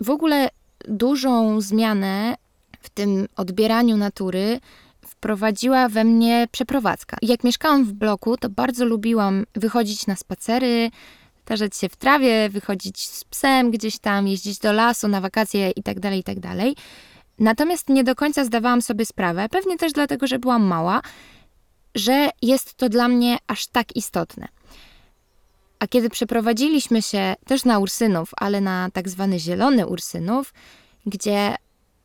W 0.02 0.10
ogóle 0.10 0.50
dużą 0.88 1.62
zmianę 1.62 2.36
w 2.82 2.90
tym 2.90 3.28
odbieraniu 3.36 3.98
natury 3.98 4.60
wprowadziła 5.08 5.90
we 5.90 6.04
mnie 6.04 6.48
przeprowadzka. 6.52 7.18
Jak 7.22 7.44
mieszkałam 7.44 7.86
w 7.86 7.94
bloku, 7.94 8.38
to 8.38 8.50
bardzo 8.50 8.86
lubiłam 8.86 9.46
wychodzić 9.56 10.08
na 10.08 10.16
spacery, 10.16 10.92
tarzać 11.46 11.78
się 11.78 11.90
w 11.90 11.96
trawie, 11.96 12.50
wychodzić 12.50 13.08
z 13.08 13.24
psem 13.24 13.72
gdzieś 13.72 14.00
tam, 14.00 14.28
jeździć 14.28 14.60
do 14.60 14.74
lasu 14.74 15.08
na 15.08 15.22
wakacje 15.22 15.72
itd., 15.72 16.02
tak 16.02 16.14
itd. 16.14 16.56
Natomiast 17.40 17.90
nie 17.90 18.04
do 18.04 18.16
końca 18.16 18.46
zdawałam 18.46 18.82
sobie 18.82 19.06
sprawę, 19.06 19.50
pewnie 19.50 19.78
też 19.78 19.94
dlatego, 19.94 20.28
że 20.28 20.40
byłam 20.40 20.64
mała, 20.64 21.02
że 21.96 22.30
jest 22.42 22.74
to 22.74 22.90
dla 22.90 23.08
mnie 23.08 23.38
aż 23.48 23.68
tak 23.68 23.96
istotne. 23.96 24.48
A 25.80 25.88
kiedy 25.88 26.10
przeprowadziliśmy 26.10 27.02
się 27.02 27.36
też 27.46 27.66
na 27.66 27.80
Ursynów, 27.80 28.32
ale 28.38 28.62
na 28.62 28.90
tak 28.94 29.10
zwany 29.10 29.40
zielony 29.40 29.88
Ursynów, 29.88 30.54
gdzie 31.06 31.56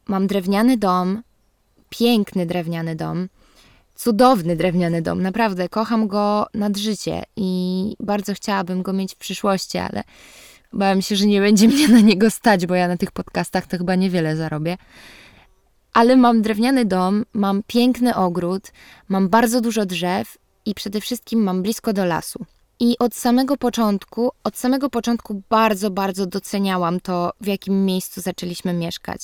mam 0.09 0.27
drewniany 0.27 0.77
dom, 0.77 1.23
piękny 1.91 2.47
drewniany 2.47 2.97
dom, 2.97 3.29
cudowny 3.95 4.57
drewniany 4.57 5.03
dom, 5.03 5.23
naprawdę 5.23 5.69
kocham 5.69 6.09
go 6.09 6.47
nad 6.55 6.77
życie 6.77 7.23
i 7.37 7.97
bardzo 8.01 8.35
chciałabym 8.35 8.83
go 8.83 8.93
mieć 8.93 9.15
w 9.15 9.19
przyszłości, 9.19 9.79
ale 9.79 10.03
bałem 10.73 11.03
się, 11.03 11.17
że 11.17 11.27
nie 11.27 11.41
będzie 11.41 11.69
mnie 11.69 11.89
na 11.89 12.00
niego 12.00 12.31
stać, 12.31 12.67
bo 12.67 12.75
ja 12.75 12.89
na 12.89 12.97
tych 12.97 13.12
podcastach 13.12 13.67
to 13.67 13.79
chyba 13.79 13.95
niewiele 13.95 14.37
zarobię. 14.37 14.77
Ale 15.93 16.17
mam 16.17 16.43
drewniany 16.43 16.85
dom, 16.85 17.25
mam 17.33 17.62
piękny 17.67 18.15
ogród, 18.15 18.73
mam 19.09 19.29
bardzo 19.29 19.61
dużo 19.61 19.87
drzew 19.87 20.39
i 20.67 20.75
przede 20.75 21.00
wszystkim 21.00 21.43
mam 21.43 21.62
blisko 21.62 21.93
do 21.93 22.05
lasu. 22.05 22.45
I 22.81 22.99
od 22.99 23.15
samego 23.15 23.57
początku, 23.57 24.31
od 24.45 24.59
samego 24.59 24.91
początku 24.91 25.43
bardzo, 25.49 25.91
bardzo 25.91 26.27
doceniałam 26.27 27.00
to, 27.00 27.33
w 27.41 27.47
jakim 27.47 27.85
miejscu 27.85 28.21
zaczęliśmy 28.21 28.73
mieszkać. 28.73 29.21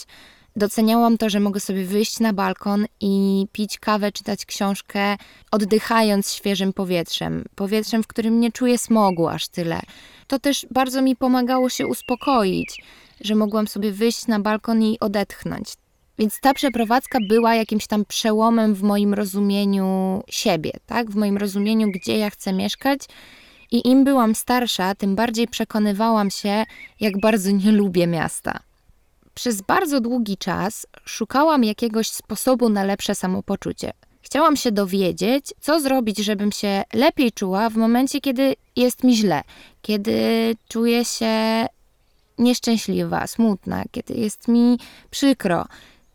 Doceniałam 0.56 1.18
to, 1.18 1.30
że 1.30 1.40
mogę 1.40 1.60
sobie 1.60 1.84
wyjść 1.84 2.20
na 2.20 2.32
balkon 2.32 2.86
i 3.00 3.46
pić 3.52 3.78
kawę, 3.78 4.12
czytać 4.12 4.46
książkę, 4.46 5.16
oddychając 5.50 6.32
świeżym 6.32 6.72
powietrzem. 6.72 7.44
Powietrzem, 7.54 8.02
w 8.02 8.06
którym 8.06 8.40
nie 8.40 8.52
czuję 8.52 8.78
smogu 8.78 9.28
aż 9.28 9.48
tyle. 9.48 9.80
To 10.26 10.38
też 10.38 10.66
bardzo 10.70 11.02
mi 11.02 11.16
pomagało 11.16 11.68
się 11.68 11.86
uspokoić, 11.86 12.82
że 13.20 13.34
mogłam 13.34 13.68
sobie 13.68 13.92
wyjść 13.92 14.26
na 14.26 14.40
balkon 14.40 14.82
i 14.82 15.00
odetchnąć. 15.00 15.68
Więc 16.18 16.40
ta 16.40 16.54
przeprowadzka 16.54 17.18
była 17.28 17.54
jakimś 17.54 17.86
tam 17.86 18.04
przełomem 18.04 18.74
w 18.74 18.82
moim 18.82 19.14
rozumieniu 19.14 20.22
siebie, 20.28 20.70
tak? 20.86 21.10
W 21.10 21.16
moim 21.16 21.36
rozumieniu, 21.36 21.90
gdzie 21.90 22.18
ja 22.18 22.30
chcę 22.30 22.52
mieszkać. 22.52 23.00
I 23.70 23.88
im 23.88 24.04
byłam 24.04 24.34
starsza, 24.34 24.94
tym 24.94 25.14
bardziej 25.16 25.48
przekonywałam 25.48 26.30
się, 26.30 26.64
jak 27.00 27.20
bardzo 27.20 27.50
nie 27.50 27.72
lubię 27.72 28.06
miasta. 28.06 28.60
Przez 29.34 29.62
bardzo 29.62 30.00
długi 30.00 30.36
czas 30.36 30.86
szukałam 31.04 31.64
jakiegoś 31.64 32.10
sposobu 32.10 32.68
na 32.68 32.84
lepsze 32.84 33.14
samopoczucie. 33.14 33.92
Chciałam 34.26 34.56
się 34.56 34.72
dowiedzieć, 34.72 35.54
co 35.60 35.80
zrobić, 35.80 36.18
żebym 36.18 36.52
się 36.52 36.84
lepiej 36.94 37.32
czuła 37.32 37.70
w 37.70 37.76
momencie, 37.76 38.20
kiedy 38.20 38.54
jest 38.76 39.04
mi 39.04 39.16
źle, 39.16 39.42
kiedy 39.82 40.20
czuję 40.68 41.04
się 41.04 41.66
nieszczęśliwa, 42.38 43.26
smutna, 43.26 43.84
kiedy 43.90 44.14
jest 44.14 44.48
mi 44.48 44.78
przykro. 45.10 45.66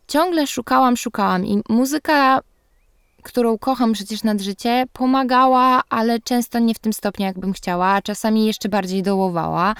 Ciągle 0.07 0.47
szukałam, 0.47 0.97
szukałam 0.97 1.45
i 1.45 1.61
muzyka, 1.69 2.41
którą 3.23 3.57
kocham 3.57 3.93
przecież 3.93 4.23
nad 4.23 4.41
życie, 4.41 4.85
pomagała, 4.93 5.81
ale 5.89 6.19
często 6.19 6.59
nie 6.59 6.73
w 6.73 6.79
tym 6.79 6.93
stopniu, 6.93 7.25
jakbym 7.25 7.53
chciała, 7.53 8.01
czasami 8.01 8.45
jeszcze 8.45 8.69
bardziej 8.69 9.03
dołowała 9.03 9.75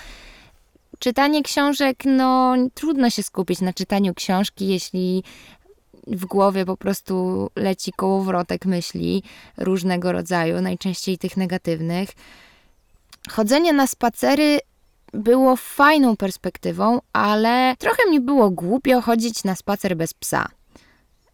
czytanie 1.00 1.44
książek, 1.44 1.98
no 2.06 2.56
trudno 2.74 3.10
się 3.10 3.24
skupić 3.24 3.62
na 3.62 3.74
czytaniu 3.74 4.14
książki, 4.14 4.68
jeśli 4.68 5.24
w 6.08 6.26
głowie 6.26 6.66
po 6.66 6.78
prostu 6.78 7.48
leci 7.56 7.92
kołowrotek 7.92 8.66
myśli 8.66 9.24
różnego 9.58 10.12
rodzaju, 10.12 10.62
najczęściej 10.62 11.18
tych 11.18 11.38
negatywnych. 11.38 12.10
Chodzenie 13.30 13.74
na 13.74 13.88
spacery 13.88 14.60
było 15.14 15.56
fajną 15.56 16.18
perspektywą, 16.18 17.00
ale 17.14 17.76
trochę 17.80 18.10
mi 18.10 18.20
było 18.20 18.50
głupio 18.50 19.02
chodzić 19.02 19.44
na 19.44 19.56
spacer 19.56 19.98
bez 19.98 20.14
psa. 20.14 20.48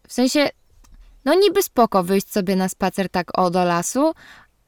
W 0.08 0.14
sensie, 0.14 0.50
no 1.26 1.34
niby 1.34 1.64
spoko 1.64 2.04
wyjść 2.04 2.32
sobie 2.32 2.56
na 2.56 2.70
spacer 2.70 3.10
tak 3.10 3.40
o 3.40 3.50
do 3.50 3.64
lasu, 3.64 4.14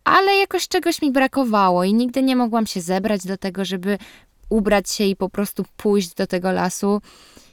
ale 0.04 0.36
jakoś 0.36 0.68
czegoś 0.68 1.02
mi 1.02 1.12
brakowało 1.12 1.84
i 1.84 1.94
nigdy 1.94 2.24
nie 2.24 2.36
mogłam 2.36 2.68
się 2.68 2.82
zebrać 2.82 3.26
do 3.26 3.38
tego, 3.38 3.66
żeby 3.66 3.98
ubrać 4.50 4.90
się 4.90 5.04
i 5.04 5.16
po 5.16 5.30
prostu 5.30 5.66
pójść 5.78 6.14
do 6.14 6.28
tego 6.28 6.52
lasu. 6.52 7.02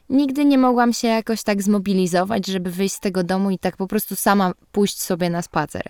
Nigdy 0.08 0.44
nie 0.44 0.58
mogłam 0.58 0.92
się 0.92 1.08
jakoś 1.08 1.42
tak 1.42 1.62
zmobilizować, 1.62 2.46
żeby 2.46 2.70
wyjść 2.70 2.94
z 2.94 3.00
tego 3.00 3.24
domu 3.24 3.50
i 3.50 3.58
tak 3.58 3.76
po 3.76 3.86
prostu 3.86 4.16
sama 4.16 4.52
pójść 4.72 5.02
sobie 5.02 5.30
na 5.30 5.42
spacer. 5.42 5.82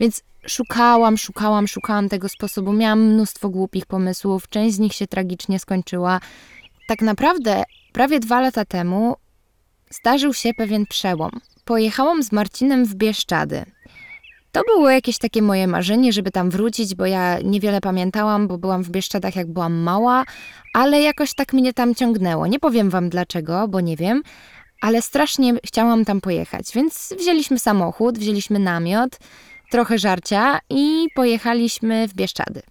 Więc 0.00 0.22
szukałam, 0.46 1.18
szukałam, 1.18 1.68
szukałam 1.68 2.08
tego 2.08 2.28
sposobu. 2.28 2.72
Miałam 2.72 3.00
mnóstwo 3.00 3.48
głupich 3.48 3.86
pomysłów, 3.86 4.48
część 4.48 4.76
z 4.76 4.78
nich 4.78 4.92
się 4.92 5.06
tragicznie 5.06 5.58
skończyła. 5.58 6.20
Tak 6.88 7.02
naprawdę 7.02 7.62
prawie 7.92 8.20
dwa 8.20 8.40
lata 8.40 8.64
temu 8.64 9.16
zdarzył 9.90 10.34
się 10.34 10.54
pewien 10.54 10.86
przełom. 10.86 11.30
Pojechałam 11.64 12.22
z 12.22 12.32
Marcinem 12.32 12.84
w 12.84 12.94
Bieszczady. 12.94 13.64
To 14.52 14.62
było 14.66 14.90
jakieś 14.90 15.18
takie 15.18 15.42
moje 15.42 15.66
marzenie, 15.66 16.12
żeby 16.12 16.30
tam 16.30 16.50
wrócić, 16.50 16.94
bo 16.94 17.06
ja 17.06 17.38
niewiele 17.44 17.80
pamiętałam, 17.80 18.48
bo 18.48 18.58
byłam 18.58 18.82
w 18.82 18.90
Bieszczadach 18.90 19.36
jak 19.36 19.52
byłam 19.52 19.74
mała, 19.74 20.24
ale 20.74 21.00
jakoś 21.00 21.34
tak 21.34 21.52
mnie 21.52 21.72
tam 21.72 21.94
ciągnęło. 21.94 22.46
Nie 22.46 22.58
powiem 22.58 22.90
wam 22.90 23.08
dlaczego, 23.08 23.68
bo 23.68 23.80
nie 23.80 23.96
wiem, 23.96 24.22
ale 24.80 25.02
strasznie 25.02 25.54
chciałam 25.64 26.04
tam 26.04 26.20
pojechać, 26.20 26.72
więc 26.74 27.14
wzięliśmy 27.18 27.58
samochód, 27.58 28.18
wzięliśmy 28.18 28.58
namiot, 28.58 29.18
trochę 29.70 29.98
żarcia 29.98 30.58
i 30.70 31.06
pojechaliśmy 31.14 32.08
w 32.08 32.14
Bieszczady. 32.14 32.62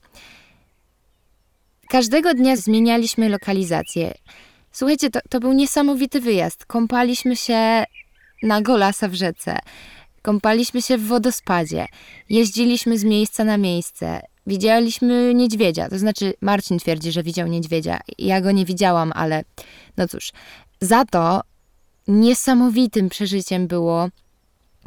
Każdego 1.89 2.33
dnia 2.33 2.55
zmienialiśmy 2.55 3.29
lokalizację. 3.29 4.13
Słuchajcie, 4.71 5.09
to, 5.09 5.19
to 5.29 5.39
był 5.39 5.53
niesamowity 5.53 6.21
wyjazd. 6.21 6.65
Kąpaliśmy 6.65 7.35
się 7.35 7.83
na 8.43 8.61
golasa 8.61 9.07
w 9.07 9.13
rzece. 9.13 9.59
Kąpaliśmy 10.21 10.81
się 10.81 10.97
w 10.97 11.07
wodospadzie, 11.07 11.85
jeździliśmy 12.29 12.97
z 12.97 13.03
miejsca 13.03 13.43
na 13.43 13.57
miejsce, 13.57 14.21
widzieliśmy 14.47 15.33
niedźwiedzia. 15.33 15.89
To 15.89 15.99
znaczy, 15.99 16.33
Marcin 16.41 16.79
twierdzi, 16.79 17.11
że 17.11 17.23
widział 17.23 17.47
niedźwiedzia. 17.47 17.99
Ja 18.17 18.41
go 18.41 18.51
nie 18.51 18.65
widziałam, 18.65 19.11
ale 19.15 19.43
no 19.97 20.07
cóż. 20.07 20.31
Za 20.81 21.05
to 21.05 21.41
niesamowitym 22.07 23.09
przeżyciem 23.09 23.67
było, 23.67 24.09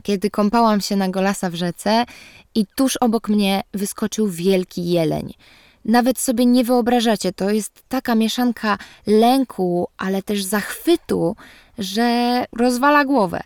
kiedy 0.02 0.30
kąpałam 0.30 0.80
się 0.80 0.96
na 0.96 1.08
golasa 1.08 1.50
w 1.50 1.54
rzece 1.54 2.04
i 2.54 2.66
tuż 2.76 2.96
obok 2.96 3.28
mnie 3.28 3.62
wyskoczył 3.72 4.28
wielki 4.28 4.90
jeleń. 4.90 5.34
Nawet 5.84 6.18
sobie 6.18 6.46
nie 6.46 6.64
wyobrażacie, 6.64 7.32
to 7.32 7.50
jest 7.50 7.72
taka 7.88 8.14
mieszanka 8.14 8.78
lęku, 9.06 9.88
ale 9.96 10.22
też 10.22 10.44
zachwytu, 10.44 11.36
że 11.78 12.44
rozwala 12.52 13.04
głowę 13.04 13.40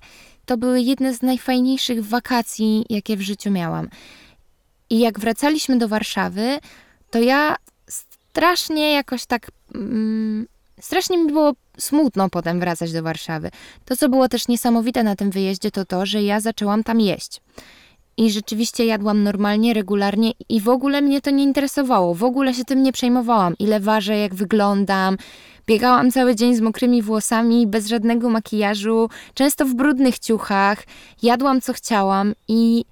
to 0.48 0.56
były 0.56 0.80
jedne 0.80 1.14
z 1.14 1.22
najfajniejszych 1.22 2.04
wakacji, 2.04 2.86
jakie 2.90 3.16
w 3.16 3.20
życiu 3.20 3.50
miałam. 3.50 3.88
I 4.90 4.98
jak 4.98 5.20
wracaliśmy 5.20 5.78
do 5.78 5.88
Warszawy, 5.88 6.58
to 7.10 7.18
ja 7.18 7.56
strasznie 7.88 8.92
jakoś 8.92 9.26
tak. 9.26 9.50
Mm, 9.74 10.46
strasznie 10.80 11.18
mi 11.18 11.32
było 11.32 11.52
smutno 11.78 12.28
potem 12.28 12.60
wracać 12.60 12.92
do 12.92 13.02
Warszawy. 13.02 13.50
To, 13.84 13.96
co 13.96 14.08
było 14.08 14.28
też 14.28 14.48
niesamowite 14.48 15.02
na 15.02 15.16
tym 15.16 15.30
wyjeździe, 15.30 15.70
to 15.70 15.84
to, 15.84 16.06
że 16.06 16.22
ja 16.22 16.40
zaczęłam 16.40 16.84
tam 16.84 17.00
jeść. 17.00 17.40
I 18.18 18.30
rzeczywiście 18.30 18.84
jadłam 18.84 19.22
normalnie, 19.22 19.74
regularnie 19.74 20.32
i 20.48 20.60
w 20.60 20.68
ogóle 20.68 21.02
mnie 21.02 21.20
to 21.20 21.30
nie 21.30 21.44
interesowało. 21.44 22.14
W 22.14 22.24
ogóle 22.24 22.54
się 22.54 22.64
tym 22.64 22.82
nie 22.82 22.92
przejmowałam. 22.92 23.54
Ile 23.58 23.80
ważę, 23.80 24.18
jak 24.18 24.34
wyglądam, 24.34 25.16
Biegałam 25.66 26.10
cały 26.10 26.34
dzień 26.36 26.56
z 26.56 26.60
mokrymi 26.60 27.02
włosami, 27.02 27.66
bez 27.66 27.86
żadnego 27.86 28.30
makijażu, 28.30 29.08
często 29.34 29.64
w 29.64 29.74
brudnych 29.74 30.18
ciuchach, 30.18 30.84
jadłam 31.22 31.60
co 31.60 31.72
chciałam 31.72 32.34
i 32.48 32.84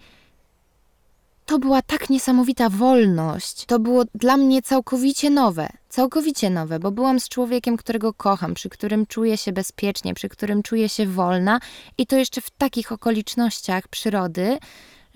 to 1.47 1.59
była 1.59 1.83
tak 1.83 2.11
niesamowita 2.11 2.69
wolność. 2.71 3.65
To 3.65 3.79
było 3.79 4.05
dla 4.15 4.37
mnie 4.37 4.63
całkowicie 4.63 5.31
nowe. 5.31 5.69
Całkowicie 5.89 6.51
nowe, 6.51 6.79
bo 6.79 6.91
byłam 6.91 7.21
z 7.21 7.29
człowiekiem, 7.29 7.77
którego 7.77 8.13
kocham, 8.15 8.55
przy 8.55 8.69
którym 8.69 9.07
czuję 9.07 9.37
się 9.37 9.53
bezpiecznie, 9.53 10.15
przy 10.15 10.29
którym 10.29 10.63
czuję 10.63 10.89
się 10.89 11.07
wolna 11.07 11.61
i 11.99 12.07
to 12.07 12.17
jeszcze 12.17 12.41
w 12.41 12.51
takich 12.51 12.93
okolicznościach 12.93 13.89
przyrody, 13.89 14.59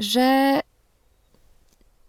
że 0.01 0.61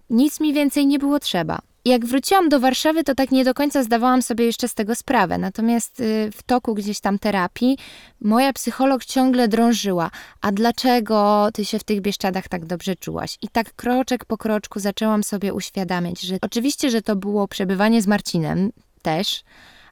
nic 0.10 0.40
mi 0.40 0.54
więcej 0.54 0.88
nie 0.88 1.00
było 1.00 1.20
trzeba. 1.20 1.60
jak 1.86 2.06
wróciłam 2.06 2.50
do 2.50 2.60
Warszawy, 2.60 3.04
to 3.04 3.16
tak 3.16 3.32
nie 3.32 3.46
do 3.46 3.54
końca 3.54 3.84
zdawałam 3.84 4.22
sobie 4.22 4.46
jeszcze 4.46 4.68
z 4.68 4.74
tego 4.74 4.96
sprawę. 4.96 5.38
Natomiast 5.38 6.00
y, 6.00 6.32
w 6.32 6.44
toku 6.44 6.76
gdzieś 6.76 7.00
tam 7.00 7.20
terapii 7.20 7.78
moja 8.22 8.54
psycholog 8.54 9.06
ciągle 9.06 9.48
drążyła. 9.48 10.12
A 10.42 10.52
dlaczego 10.52 11.50
ty 11.54 11.66
się 11.66 11.80
w 11.80 11.84
tych 11.84 12.02
Bieszczadach 12.02 12.48
tak 12.48 12.66
dobrze 12.66 12.96
czułaś? 12.96 13.38
I 13.42 13.48
tak 13.48 13.74
kroczek 13.74 14.26
po 14.26 14.38
kroczku 14.38 14.80
zaczęłam 14.80 15.24
sobie 15.24 15.54
uświadamiać, 15.54 16.22
że 16.22 16.38
oczywiście, 16.42 16.90
że 16.90 17.02
to 17.02 17.16
było 17.16 17.48
przebywanie 17.48 18.02
z 18.02 18.08
Marcinem 18.08 18.72
też, 19.02 19.44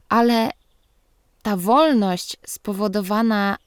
ale 0.10 0.50
ta 1.42 1.58
wolność 1.58 2.38
spowodowana 2.46 3.58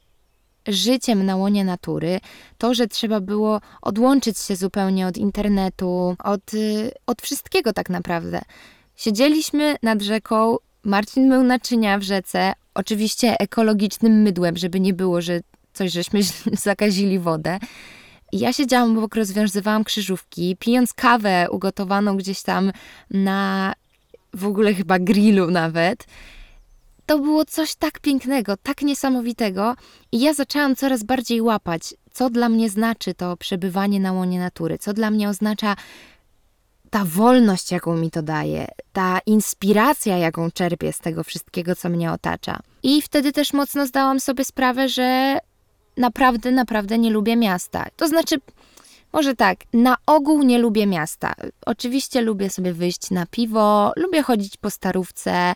życiem 0.69 1.27
na 1.27 1.37
łonie 1.37 1.65
natury, 1.65 2.21
to, 2.59 2.75
że 2.75 2.87
trzeba 2.87 3.21
było 3.21 3.61
odłączyć 3.83 4.39
się 4.39 4.57
zupełnie 4.57 5.07
od 5.07 5.17
internetu, 5.17 6.17
od, 6.25 6.55
y, 6.55 6.91
od 7.07 7.23
wszystkiego 7.23 7.73
tak 7.73 7.91
naprawdę. 7.91 8.43
Siedzieliśmy 8.97 9.77
nad 9.83 10.03
rzeką, 10.03 10.57
Marcin 10.85 11.29
mył 11.29 11.43
naczynia 11.43 11.99
w 11.99 12.03
rzece, 12.03 12.53
oczywiście 12.75 13.41
ekologicznym 13.41 14.23
mydłem, 14.23 14.57
żeby 14.57 14.81
nie 14.81 14.95
było, 14.95 15.21
że 15.21 15.41
coś 15.73 15.93
żeśmy 15.93 16.21
zakazili 16.69 17.19
wodę. 17.19 17.59
Ja 18.33 18.53
siedziałam 18.53 18.99
obok, 18.99 19.15
rozwiązywałam 19.15 19.85
krzyżówki, 19.85 20.57
pijąc 20.59 20.93
kawę 20.93 21.47
ugotowaną 21.51 22.17
gdzieś 22.17 22.43
tam 22.43 22.73
na 23.11 23.73
w 24.35 24.47
ogóle 24.47 24.75
chyba 24.75 24.99
grillu 24.99 25.51
nawet 25.51 26.07
to 27.07 27.19
było 27.19 27.45
coś 27.45 27.75
tak 27.75 28.01
pięknego, 28.01 28.57
tak 28.57 28.83
niesamowitego, 28.83 29.75
i 30.13 30.21
ja 30.21 30.35
zaczęłam 30.35 30.77
coraz 30.77 31.03
bardziej 31.03 31.41
łapać, 31.41 31.95
co 32.13 32.31
dla 32.31 32.49
mnie 32.49 32.71
znaczy 32.71 33.15
to 33.15 33.37
przebywanie 33.37 34.01
na 34.01 34.13
łonie 34.13 34.39
natury, 34.39 34.79
co 34.79 34.93
dla 34.93 35.11
mnie 35.11 35.29
oznacza 35.29 35.77
ta 36.91 37.05
wolność, 37.05 37.73
jaką 37.73 37.97
mi 37.97 38.11
to 38.11 38.23
daje, 38.23 38.69
ta 38.93 39.19
inspiracja, 39.27 40.19
jaką 40.19 40.51
czerpię 40.51 40.93
z 40.93 40.99
tego 40.99 41.25
wszystkiego, 41.25 41.77
co 41.77 41.89
mnie 41.89 42.13
otacza. 42.13 42.59
I 42.83 43.03
wtedy 43.03 43.33
też 43.33 43.53
mocno 43.53 43.87
zdałam 43.87 44.21
sobie 44.21 44.45
sprawę, 44.45 44.89
że 44.89 45.39
naprawdę, 45.97 46.51
naprawdę 46.51 46.99
nie 46.99 47.11
lubię 47.11 47.37
miasta. 47.37 47.87
To 47.97 48.09
znaczy, 48.09 48.37
może 49.13 49.37
tak, 49.37 49.59
na 49.73 49.97
ogół 50.07 50.43
nie 50.43 50.59
lubię 50.59 50.87
miasta. 50.87 51.35
Oczywiście 51.67 52.21
lubię 52.21 52.51
sobie 52.51 52.73
wyjść 52.73 53.11
na 53.11 53.27
piwo, 53.27 53.93
lubię 53.97 54.23
chodzić 54.23 54.57
po 54.57 54.71
starówce, 54.71 55.55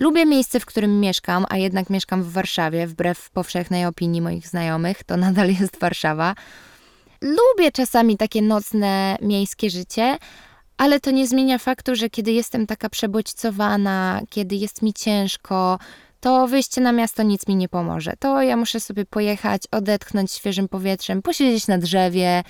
Lubię 0.00 0.26
miejsce, 0.26 0.60
w 0.60 0.66
którym 0.66 1.00
mieszkam, 1.00 1.46
a 1.48 1.56
jednak 1.56 1.90
mieszkam 1.90 2.22
w 2.22 2.32
Warszawie, 2.32 2.86
wbrew 2.86 3.30
powszechnej 3.30 3.86
opinii 3.86 4.20
moich 4.20 4.48
znajomych, 4.48 5.04
to 5.04 5.16
nadal 5.26 5.48
jest 5.48 5.78
Warszawa. 5.80 6.34
Lubię 7.22 7.72
czasami 7.72 8.16
takie 8.16 8.42
nocne, 8.42 9.16
miejskie 9.22 9.70
życie, 9.70 10.18
ale 10.76 11.00
to 11.00 11.10
nie 11.10 11.26
zmienia 11.26 11.58
faktu, 11.58 11.94
że 11.94 12.10
kiedy 12.10 12.32
jestem 12.32 12.66
taka 12.66 12.88
przebodźcowana, 12.88 14.20
kiedy 14.30 14.56
jest 14.56 14.82
mi 14.82 14.92
ciężko, 14.92 15.78
to 16.20 16.46
wyjście 16.46 16.80
na 16.80 16.92
miasto 16.92 17.22
nic 17.22 17.46
mi 17.46 17.56
nie 17.56 17.68
pomoże. 17.68 18.12
To 18.18 18.42
ja 18.42 18.56
muszę 18.56 18.80
sobie 18.80 19.04
pojechać, 19.06 19.62
odetchnąć 19.70 20.32
świeżym 20.32 20.68
powietrzem, 20.68 21.22
posiedzieć 21.22 21.66
na 21.66 21.78
drzewie. 21.78 22.42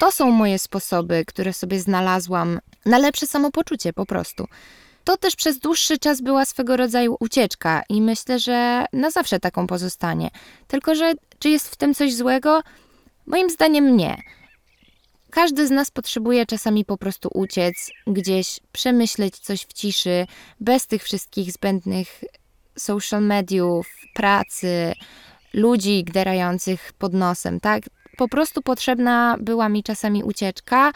To 0.00 0.12
są 0.12 0.30
moje 0.30 0.58
sposoby, 0.58 1.24
które 1.24 1.52
sobie 1.52 1.80
znalazłam 1.80 2.60
na 2.86 2.98
lepsze 2.98 3.26
samopoczucie 3.26 3.92
po 3.92 4.06
prostu 4.06 4.46
to 5.08 5.16
też 5.16 5.36
przez 5.36 5.58
dłuższy 5.58 5.98
czas 5.98 6.20
była 6.20 6.44
swego 6.44 6.76
rodzaju 6.76 7.16
ucieczka 7.20 7.82
i 7.88 8.02
myślę, 8.02 8.38
że 8.38 8.84
na 8.92 9.10
zawsze 9.10 9.40
taką 9.40 9.66
pozostanie. 9.66 10.30
Tylko, 10.66 10.94
że 10.94 11.12
czy 11.38 11.48
jest 11.50 11.68
w 11.68 11.76
tym 11.76 11.94
coś 11.94 12.14
złego? 12.14 12.62
Moim 13.26 13.50
zdaniem 13.50 13.96
nie. 13.96 14.22
Każdy 15.30 15.66
z 15.66 15.70
nas 15.70 15.90
potrzebuje 15.90 16.46
czasami 16.46 16.84
po 16.84 16.96
prostu 16.96 17.28
uciec, 17.34 17.90
gdzieś 18.06 18.60
przemyśleć 18.72 19.38
coś 19.38 19.62
w 19.62 19.72
ciszy, 19.72 20.26
bez 20.60 20.86
tych 20.86 21.04
wszystkich 21.04 21.52
zbędnych 21.52 22.24
social 22.78 23.22
mediów, 23.22 23.86
pracy, 24.14 24.92
ludzi 25.54 26.04
gderających 26.04 26.92
pod 26.92 27.14
nosem, 27.14 27.60
tak? 27.60 27.82
Po 28.16 28.28
prostu 28.28 28.62
potrzebna 28.62 29.36
była 29.40 29.68
mi 29.68 29.82
czasami 29.82 30.24
ucieczka, 30.24 30.92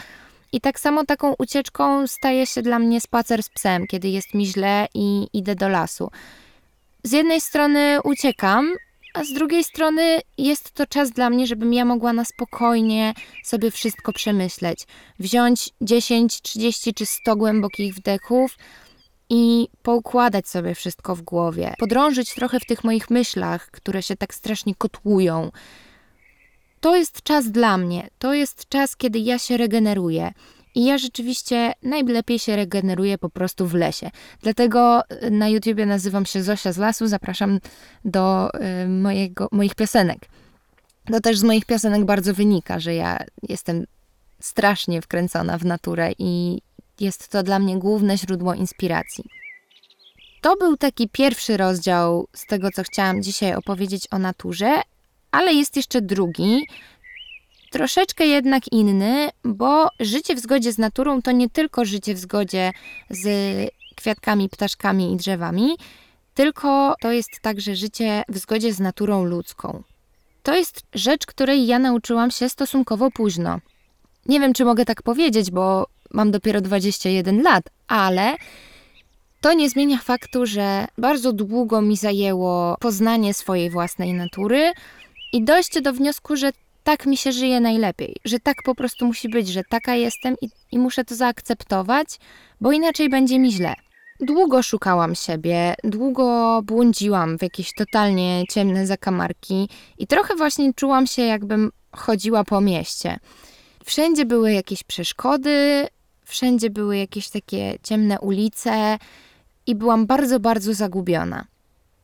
i 0.52 0.60
tak 0.60 0.80
samo 0.80 1.04
taką 1.04 1.34
ucieczką 1.38 2.06
staje 2.06 2.46
się 2.46 2.62
dla 2.62 2.78
mnie 2.78 3.00
spacer 3.00 3.42
z 3.42 3.48
psem, 3.48 3.86
kiedy 3.86 4.08
jest 4.08 4.34
mi 4.34 4.46
źle 4.46 4.88
i 4.94 5.28
idę 5.32 5.54
do 5.54 5.68
lasu. 5.68 6.10
Z 7.04 7.12
jednej 7.12 7.40
strony 7.40 7.98
uciekam, 8.04 8.72
a 9.14 9.24
z 9.24 9.32
drugiej 9.32 9.64
strony 9.64 10.20
jest 10.38 10.72
to 10.72 10.86
czas 10.86 11.10
dla 11.10 11.30
mnie, 11.30 11.46
żebym 11.46 11.74
ja 11.74 11.84
mogła 11.84 12.12
na 12.12 12.24
spokojnie 12.24 13.14
sobie 13.44 13.70
wszystko 13.70 14.12
przemyśleć. 14.12 14.86
Wziąć 15.18 15.70
10, 15.80 16.42
30 16.42 16.94
czy 16.94 17.06
100 17.06 17.36
głębokich 17.36 17.94
wdechów 17.94 18.56
i 19.30 19.68
poukładać 19.82 20.48
sobie 20.48 20.74
wszystko 20.74 21.16
w 21.16 21.22
głowie. 21.22 21.74
Podrążyć 21.78 22.34
trochę 22.34 22.60
w 22.60 22.66
tych 22.66 22.84
moich 22.84 23.10
myślach, 23.10 23.70
które 23.70 24.02
się 24.02 24.16
tak 24.16 24.34
strasznie 24.34 24.74
kotłują 24.74 25.50
to 26.82 26.96
jest 26.96 27.22
czas 27.22 27.50
dla 27.50 27.78
mnie. 27.78 28.08
To 28.18 28.34
jest 28.34 28.68
czas, 28.68 28.96
kiedy 28.96 29.18
ja 29.18 29.38
się 29.38 29.56
regeneruję. 29.56 30.32
I 30.74 30.84
ja 30.84 30.98
rzeczywiście 30.98 31.72
najlepiej 31.82 32.38
się 32.38 32.56
regeneruję 32.56 33.18
po 33.18 33.30
prostu 33.30 33.66
w 33.66 33.74
lesie. 33.74 34.10
Dlatego 34.42 35.02
y, 35.10 35.30
na 35.30 35.48
YouTubie 35.48 35.86
nazywam 35.86 36.26
się 36.26 36.42
Zosia 36.42 36.72
z 36.72 36.78
Lasu. 36.78 37.06
Zapraszam 37.06 37.58
do 38.04 38.50
y, 38.84 38.88
mojego, 38.88 39.48
moich 39.52 39.74
piosenek. 39.74 40.18
To 41.12 41.20
też 41.20 41.38
z 41.38 41.42
moich 41.42 41.64
piosenek 41.64 42.04
bardzo 42.04 42.34
wynika, 42.34 42.80
że 42.80 42.94
ja 42.94 43.18
jestem 43.48 43.84
strasznie 44.40 45.02
wkręcona 45.02 45.58
w 45.58 45.64
naturę 45.64 46.12
i 46.18 46.60
jest 47.00 47.28
to 47.28 47.42
dla 47.42 47.58
mnie 47.58 47.78
główne 47.78 48.18
źródło 48.18 48.54
inspiracji. 48.54 49.24
To 50.40 50.56
był 50.56 50.76
taki 50.76 51.08
pierwszy 51.08 51.56
rozdział 51.56 52.28
z 52.32 52.46
tego, 52.46 52.70
co 52.70 52.82
chciałam 52.82 53.22
dzisiaj 53.22 53.54
opowiedzieć 53.54 54.08
o 54.10 54.18
naturze, 54.18 54.82
ale 55.32 55.54
jest 55.54 55.76
jeszcze 55.76 56.00
drugi, 56.02 56.66
troszeczkę 57.70 58.26
jednak 58.26 58.72
inny, 58.72 59.28
bo 59.44 59.88
życie 60.00 60.34
w 60.34 60.40
zgodzie 60.40 60.72
z 60.72 60.78
naturą 60.78 61.22
to 61.22 61.32
nie 61.32 61.50
tylko 61.50 61.84
życie 61.84 62.14
w 62.14 62.18
zgodzie 62.18 62.72
z 63.10 63.28
kwiatkami, 63.96 64.48
ptaszkami 64.48 65.12
i 65.12 65.16
drzewami, 65.16 65.76
tylko 66.34 66.94
to 67.00 67.12
jest 67.12 67.30
także 67.42 67.76
życie 67.76 68.22
w 68.28 68.38
zgodzie 68.38 68.72
z 68.72 68.80
naturą 68.80 69.24
ludzką. 69.24 69.82
To 70.42 70.54
jest 70.54 70.82
rzecz, 70.94 71.26
której 71.26 71.66
ja 71.66 71.78
nauczyłam 71.78 72.30
się 72.30 72.48
stosunkowo 72.48 73.10
późno. 73.10 73.58
Nie 74.26 74.40
wiem, 74.40 74.52
czy 74.52 74.64
mogę 74.64 74.84
tak 74.84 75.02
powiedzieć, 75.02 75.50
bo 75.50 75.86
mam 76.10 76.30
dopiero 76.30 76.60
21 76.60 77.42
lat, 77.42 77.64
ale 77.88 78.36
to 79.40 79.52
nie 79.52 79.70
zmienia 79.70 79.98
faktu, 79.98 80.46
że 80.46 80.86
bardzo 80.98 81.32
długo 81.32 81.80
mi 81.80 81.96
zajęło 81.96 82.76
poznanie 82.80 83.34
swojej 83.34 83.70
własnej 83.70 84.14
natury, 84.14 84.72
i 85.32 85.44
dojście 85.44 85.80
do 85.80 85.92
wniosku, 85.92 86.36
że 86.36 86.50
tak 86.84 87.06
mi 87.06 87.16
się 87.16 87.32
żyje 87.32 87.60
najlepiej, 87.60 88.16
że 88.24 88.40
tak 88.40 88.56
po 88.64 88.74
prostu 88.74 89.06
musi 89.06 89.28
być, 89.28 89.48
że 89.48 89.62
taka 89.70 89.94
jestem 89.94 90.34
i, 90.42 90.48
i 90.72 90.78
muszę 90.78 91.04
to 91.04 91.14
zaakceptować, 91.14 92.18
bo 92.60 92.72
inaczej 92.72 93.08
będzie 93.10 93.38
mi 93.38 93.52
źle. 93.52 93.74
Długo 94.20 94.62
szukałam 94.62 95.14
siebie, 95.14 95.74
długo 95.84 96.60
błądziłam 96.64 97.38
w 97.38 97.42
jakieś 97.42 97.74
totalnie 97.74 98.44
ciemne 98.50 98.86
zakamarki 98.86 99.68
i 99.98 100.06
trochę 100.06 100.34
właśnie 100.34 100.74
czułam 100.74 101.06
się, 101.06 101.22
jakbym 101.22 101.72
chodziła 101.92 102.44
po 102.44 102.60
mieście. 102.60 103.18
Wszędzie 103.84 104.24
były 104.24 104.52
jakieś 104.52 104.84
przeszkody, 104.84 105.86
wszędzie 106.24 106.70
były 106.70 106.96
jakieś 106.96 107.28
takie 107.28 107.78
ciemne 107.82 108.20
ulice 108.20 108.98
i 109.66 109.74
byłam 109.74 110.06
bardzo, 110.06 110.40
bardzo 110.40 110.74
zagubiona. 110.74 111.44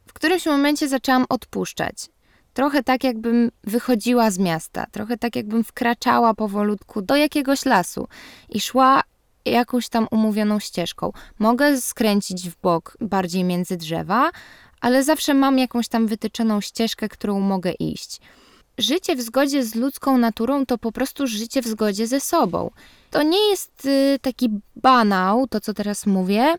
W 0.07 0.13
którymś 0.13 0.47
momencie 0.47 0.89
zaczęłam 0.89 1.27
odpuszczać 1.29 2.09
trochę 2.55 2.83
tak, 2.83 3.05
jakbym 3.05 3.51
wychodziła 3.65 4.31
z 4.31 4.39
miasta, 4.39 4.87
trochę 4.93 5.17
tak, 5.17 5.37
jakbym 5.37 5.65
wkraczała 5.65 6.35
powolutku 6.35 7.03
do 7.03 7.17
jakiegoś 7.17 7.65
lasu 7.65 8.09
i 8.49 8.61
szła 8.61 9.03
jakąś 9.45 9.89
tam 9.89 10.09
umówioną 10.11 10.59
ścieżką. 10.59 11.13
Mogę 11.39 11.81
skręcić 11.81 12.51
w 12.51 12.61
bok 12.63 12.97
bardziej 13.01 13.45
między 13.45 13.77
drzewa, 13.77 14.31
ale 14.81 15.05
zawsze 15.05 15.35
mam 15.35 15.59
jakąś 15.59 15.89
tam 15.89 16.07
wytyczoną 16.07 16.61
ścieżkę, 16.61 17.09
którą 17.09 17.41
mogę 17.41 17.73
iść. 17.73 18.21
Życie 18.79 19.17
w 19.17 19.23
zgodzie 19.23 19.65
z 19.65 19.75
ludzką 19.75 20.19
naturą 20.19 20.67
to 20.67 20.79
po 20.79 20.93
prostu 20.93 21.27
życie 21.27 21.63
w 21.63 21.67
zgodzie 21.67 22.07
ze 22.07 22.21
sobą. 22.21 22.71
To 23.11 23.23
nie 23.23 23.51
jest 23.51 23.87
y, 23.87 24.19
taki 24.23 24.51
banał, 24.77 25.47
to 25.47 25.61
co 25.61 25.75
teraz 25.75 26.07
mówię, 26.07 26.55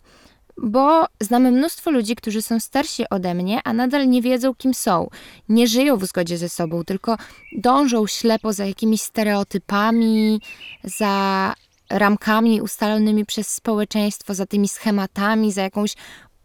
bo 0.63 1.05
znamy 1.19 1.51
mnóstwo 1.51 1.91
ludzi, 1.91 2.15
którzy 2.15 2.41
są 2.41 2.59
starsi 2.59 3.09
ode 3.09 3.33
mnie, 3.33 3.61
a 3.63 3.73
nadal 3.73 4.09
nie 4.09 4.21
wiedzą, 4.21 4.55
kim 4.55 4.73
są. 4.73 5.09
Nie 5.49 5.67
żyją 5.67 5.97
w 5.97 6.05
zgodzie 6.05 6.37
ze 6.37 6.49
sobą, 6.49 6.83
tylko 6.83 7.17
dążą 7.57 8.07
ślepo 8.07 8.53
za 8.53 8.65
jakimiś 8.65 9.01
stereotypami, 9.01 10.41
za 10.83 11.53
ramkami 11.89 12.61
ustalonymi 12.61 13.25
przez 13.25 13.47
społeczeństwo, 13.47 14.33
za 14.33 14.45
tymi 14.45 14.67
schematami, 14.67 15.51
za 15.51 15.61
jakąś 15.61 15.95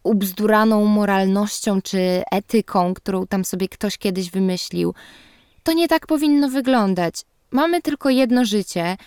ubzduraną 0.03 0.85
moralnością 0.85 1.81
czy 1.81 2.23
etyką, 2.31 2.93
którą 2.93 3.27
tam 3.27 3.45
sobie 3.45 3.69
ktoś 3.69 3.97
kiedyś 3.97 4.31
wymyślił. 4.31 4.93
To 5.63 5.73
nie 5.73 5.87
tak 5.87 6.07
powinno 6.07 6.49
wyglądać. 6.49 7.21
Mamy 7.51 7.81
tylko 7.81 8.09
jedno 8.09 8.45
życie 8.45 8.97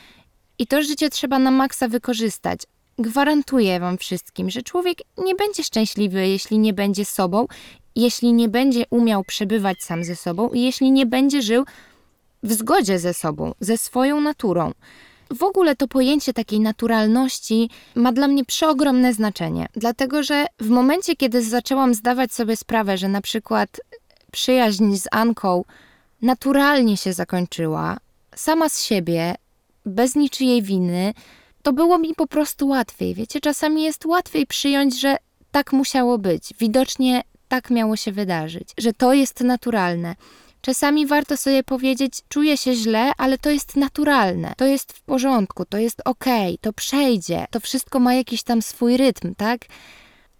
i 0.58 0.66
to 0.66 0.82
życie 0.82 1.10
trzeba 1.10 1.38
na 1.38 1.50
maksa 1.50 1.88
wykorzystać, 1.88 2.60
gwarantuję 2.98 3.80
Wam 3.80 3.98
wszystkim, 3.98 4.50
że 4.50 4.62
człowiek 4.62 4.98
nie 5.18 5.34
będzie 5.34 5.64
szczęśliwy, 5.64 6.28
jeśli 6.28 6.58
nie 6.58 6.72
będzie 6.72 7.04
sobą, 7.04 7.46
jeśli 7.96 8.32
nie 8.32 8.48
będzie 8.48 8.84
umiał 8.90 9.24
przebywać 9.24 9.82
sam 9.82 10.04
ze 10.04 10.16
sobą 10.16 10.48
i 10.48 10.61
jeśli 10.62 10.92
nie 10.92 11.06
będzie 11.06 11.42
żył 11.42 11.64
w 12.42 12.52
zgodzie 12.52 12.98
ze 12.98 13.14
sobą, 13.14 13.54
ze 13.61 13.78
swoją 13.78 14.20
naturą. 14.20 14.72
W 15.30 15.42
ogóle 15.42 15.76
to 15.76 15.88
pojęcie 15.88 16.32
takiej 16.32 16.61
naturalności 16.61 17.70
ma 17.94 18.12
dla 18.12 18.28
mnie 18.28 18.44
przeogromne 18.44 19.14
znaczenie, 19.14 19.66
dlatego 19.74 20.22
że 20.22 20.46
w 20.61 20.68
momencie, 20.68 21.16
kiedy 21.16 21.42
zaczęłam 21.42 21.94
zdawać 21.94 22.32
sobie 22.32 22.56
sprawę, 22.56 22.98
że 22.98 23.08
na 23.08 23.20
przykład 23.20 23.80
przyjaźń 24.32 24.96
z 24.96 25.06
Anką 25.11 25.64
naturalnie 26.22 26.96
się 26.96 27.12
zakończyła, 27.12 27.96
sama 28.34 28.68
z 28.68 28.82
siebie, 28.82 29.34
bez 29.87 30.14
niczyjej 30.14 30.62
winy, 30.62 31.14
to 31.68 31.72
było 31.72 31.98
mi 31.98 32.14
po 32.14 32.26
prostu 32.26 32.68
łatwiej. 32.68 33.14
Wiecie, 33.14 33.40
czasami 33.40 33.83
jest 33.83 34.07
łatwiej 34.07 34.46
przyjąć, 34.46 35.00
że 35.00 35.16
tak 35.50 35.72
musiało 35.72 36.18
być. 36.18 36.54
Widocznie 36.59 37.22
tak 37.48 37.70
miało 37.70 37.96
się 37.96 38.12
wydarzyć, 38.12 38.68
że 38.78 38.92
to 38.92 39.12
jest 39.12 39.40
naturalne. 39.40 40.14
Czasami 40.61 41.07
warto 41.07 41.37
sobie 41.37 41.62
powiedzieć, 41.62 42.12
czuję 42.28 42.57
się 42.57 42.74
źle, 42.74 43.12
ale 43.18 43.38
to 43.38 43.50
jest 43.50 43.76
naturalne, 43.76 44.52
to 44.57 44.66
jest 44.66 44.92
w 44.92 45.02
porządku, 45.02 45.64
to 45.64 45.78
jest 45.78 46.02
ok, 46.04 46.24
to 46.61 46.72
przejdzie, 46.72 47.46
to 47.50 47.61
wszystko 47.61 48.00
ma 48.00 48.14
jakiś 48.14 48.42
tam 48.42 48.62
swój 48.62 48.96
rytm, 48.96 49.35
tak? 49.35 49.61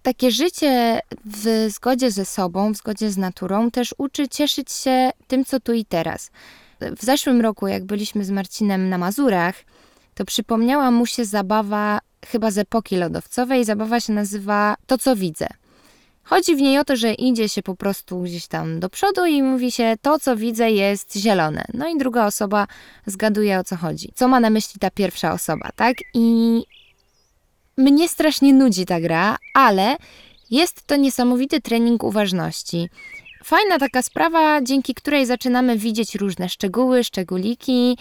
Takie 0.03 0.31
życie 0.31 1.01
w 1.25 1.69
zgodzie 1.71 2.11
ze 2.11 2.25
sobą, 2.25 2.73
w 2.73 2.77
zgodzie 2.77 3.11
z 3.11 3.17
naturą, 3.17 3.71
też 3.71 3.95
uczy 3.99 4.29
cieszyć 4.29 4.73
się 4.73 5.11
tym, 5.27 5.45
co 5.45 5.61
tu 5.61 5.73
i 5.73 5.85
teraz. 5.85 6.31
W 6.81 7.05
zeszłym 7.05 7.41
roku, 7.41 7.67
jak 7.67 7.85
byliśmy 7.85 8.25
z 8.25 8.31
Marcinem 8.31 8.89
na 8.89 8.99
Mazurach, 8.99 9.55
to 10.19 10.25
przypomniała 10.25 10.91
mu 10.91 11.07
się 11.07 11.25
zabawa 11.25 12.01
chyba 12.27 12.51
z 12.51 12.59
epoki 12.59 12.97
lodowcowej. 12.97 13.65
Zabawa 13.65 14.01
się 14.01 14.13
nazywa 14.13 14.77
To, 14.87 14.99
co 14.99 15.17
widzę. 15.17 15.47
Chodzi 16.23 16.57
w 16.57 16.61
niej 16.61 16.79
o 16.79 16.85
to, 16.85 16.97
że 16.97 17.15
idzie 17.15 17.49
się 17.49 17.63
po 17.63 17.75
prostu 17.75 18.21
gdzieś 18.21 18.47
tam 18.47 18.81
do 18.81 18.89
przodu 18.89 19.27
i 19.27 19.43
mówi 19.43 19.73
się, 19.73 19.95
to 20.03 20.19
co 20.19 20.37
widzę 20.37 20.71
jest 20.71 21.17
zielone. 21.17 21.65
No 21.75 21.89
i 21.89 21.99
druga 21.99 22.27
osoba 22.27 22.67
zgaduje 23.07 23.59
o 23.59 23.65
co 23.65 23.77
chodzi. 23.77 24.13
Co 24.15 24.29
ma 24.29 24.41
na 24.41 24.51
myśli 24.51 24.81
ta 24.81 24.91
pierwsza 24.91 25.33
osoba, 25.33 25.71
tak? 25.77 25.97
I 26.15 26.63
mnie 27.77 28.09
strasznie 28.09 28.55
nudzi 28.55 28.87
ta 28.87 29.01
gra, 29.01 29.37
ale 29.55 29.97
jest 30.51 30.87
to 30.87 30.97
niesamowity 30.97 31.61
trening 31.61 32.05
uważności. 32.05 32.89
Fajna 33.45 33.79
taka 33.79 34.03
sprawa, 34.03 34.63
dzięki 34.63 34.95
której 34.95 35.27
zaczynamy 35.27 35.79
widzieć 35.79 36.15
różne 36.15 36.49
szczegóły, 36.49 37.05
szczególiki 37.05 37.99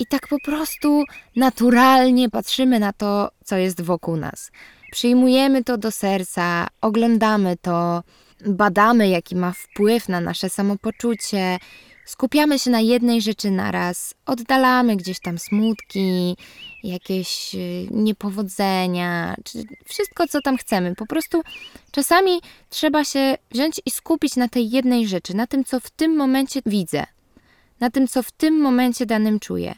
i 0.00 0.06
tak 0.06 0.28
po 0.28 0.36
prostu 0.44 1.04
naturalnie 1.36 2.30
patrzymy 2.30 2.80
na 2.80 2.92
to, 2.92 3.30
co 3.44 3.56
jest 3.56 3.82
wokół 3.82 4.16
nas. 4.16 4.50
Przyjmujemy 4.92 5.64
to 5.64 5.78
do 5.78 5.90
serca, 5.90 6.68
oglądamy 6.80 7.56
to, 7.62 8.02
badamy, 8.46 9.08
jaki 9.08 9.36
ma 9.36 9.52
wpływ 9.52 10.08
na 10.08 10.20
nasze 10.20 10.50
samopoczucie, 10.50 11.58
skupiamy 12.06 12.58
się 12.58 12.70
na 12.70 12.80
jednej 12.80 13.22
rzeczy 13.22 13.50
naraz, 13.50 14.14
oddalamy 14.26 14.96
gdzieś 14.96 15.20
tam 15.20 15.38
smutki, 15.38 16.36
jakieś 16.84 17.54
y, 17.54 17.86
niepowodzenia, 17.90 19.34
czy 19.44 19.64
wszystko, 19.84 20.26
co 20.26 20.40
tam 20.40 20.56
chcemy. 20.56 20.94
Po 20.94 21.06
prostu 21.06 21.42
czasami 21.90 22.40
trzeba 22.70 23.04
się 23.04 23.36
wziąć 23.50 23.80
i 23.86 23.90
skupić 23.90 24.36
na 24.36 24.48
tej 24.48 24.70
jednej 24.70 25.08
rzeczy, 25.08 25.36
na 25.36 25.46
tym, 25.46 25.64
co 25.64 25.80
w 25.80 25.90
tym 25.90 26.16
momencie 26.16 26.60
widzę, 26.66 27.06
na 27.80 27.90
tym, 27.90 28.08
co 28.08 28.22
w 28.22 28.32
tym 28.32 28.60
momencie 28.60 29.06
danym 29.06 29.40
czuję. 29.40 29.74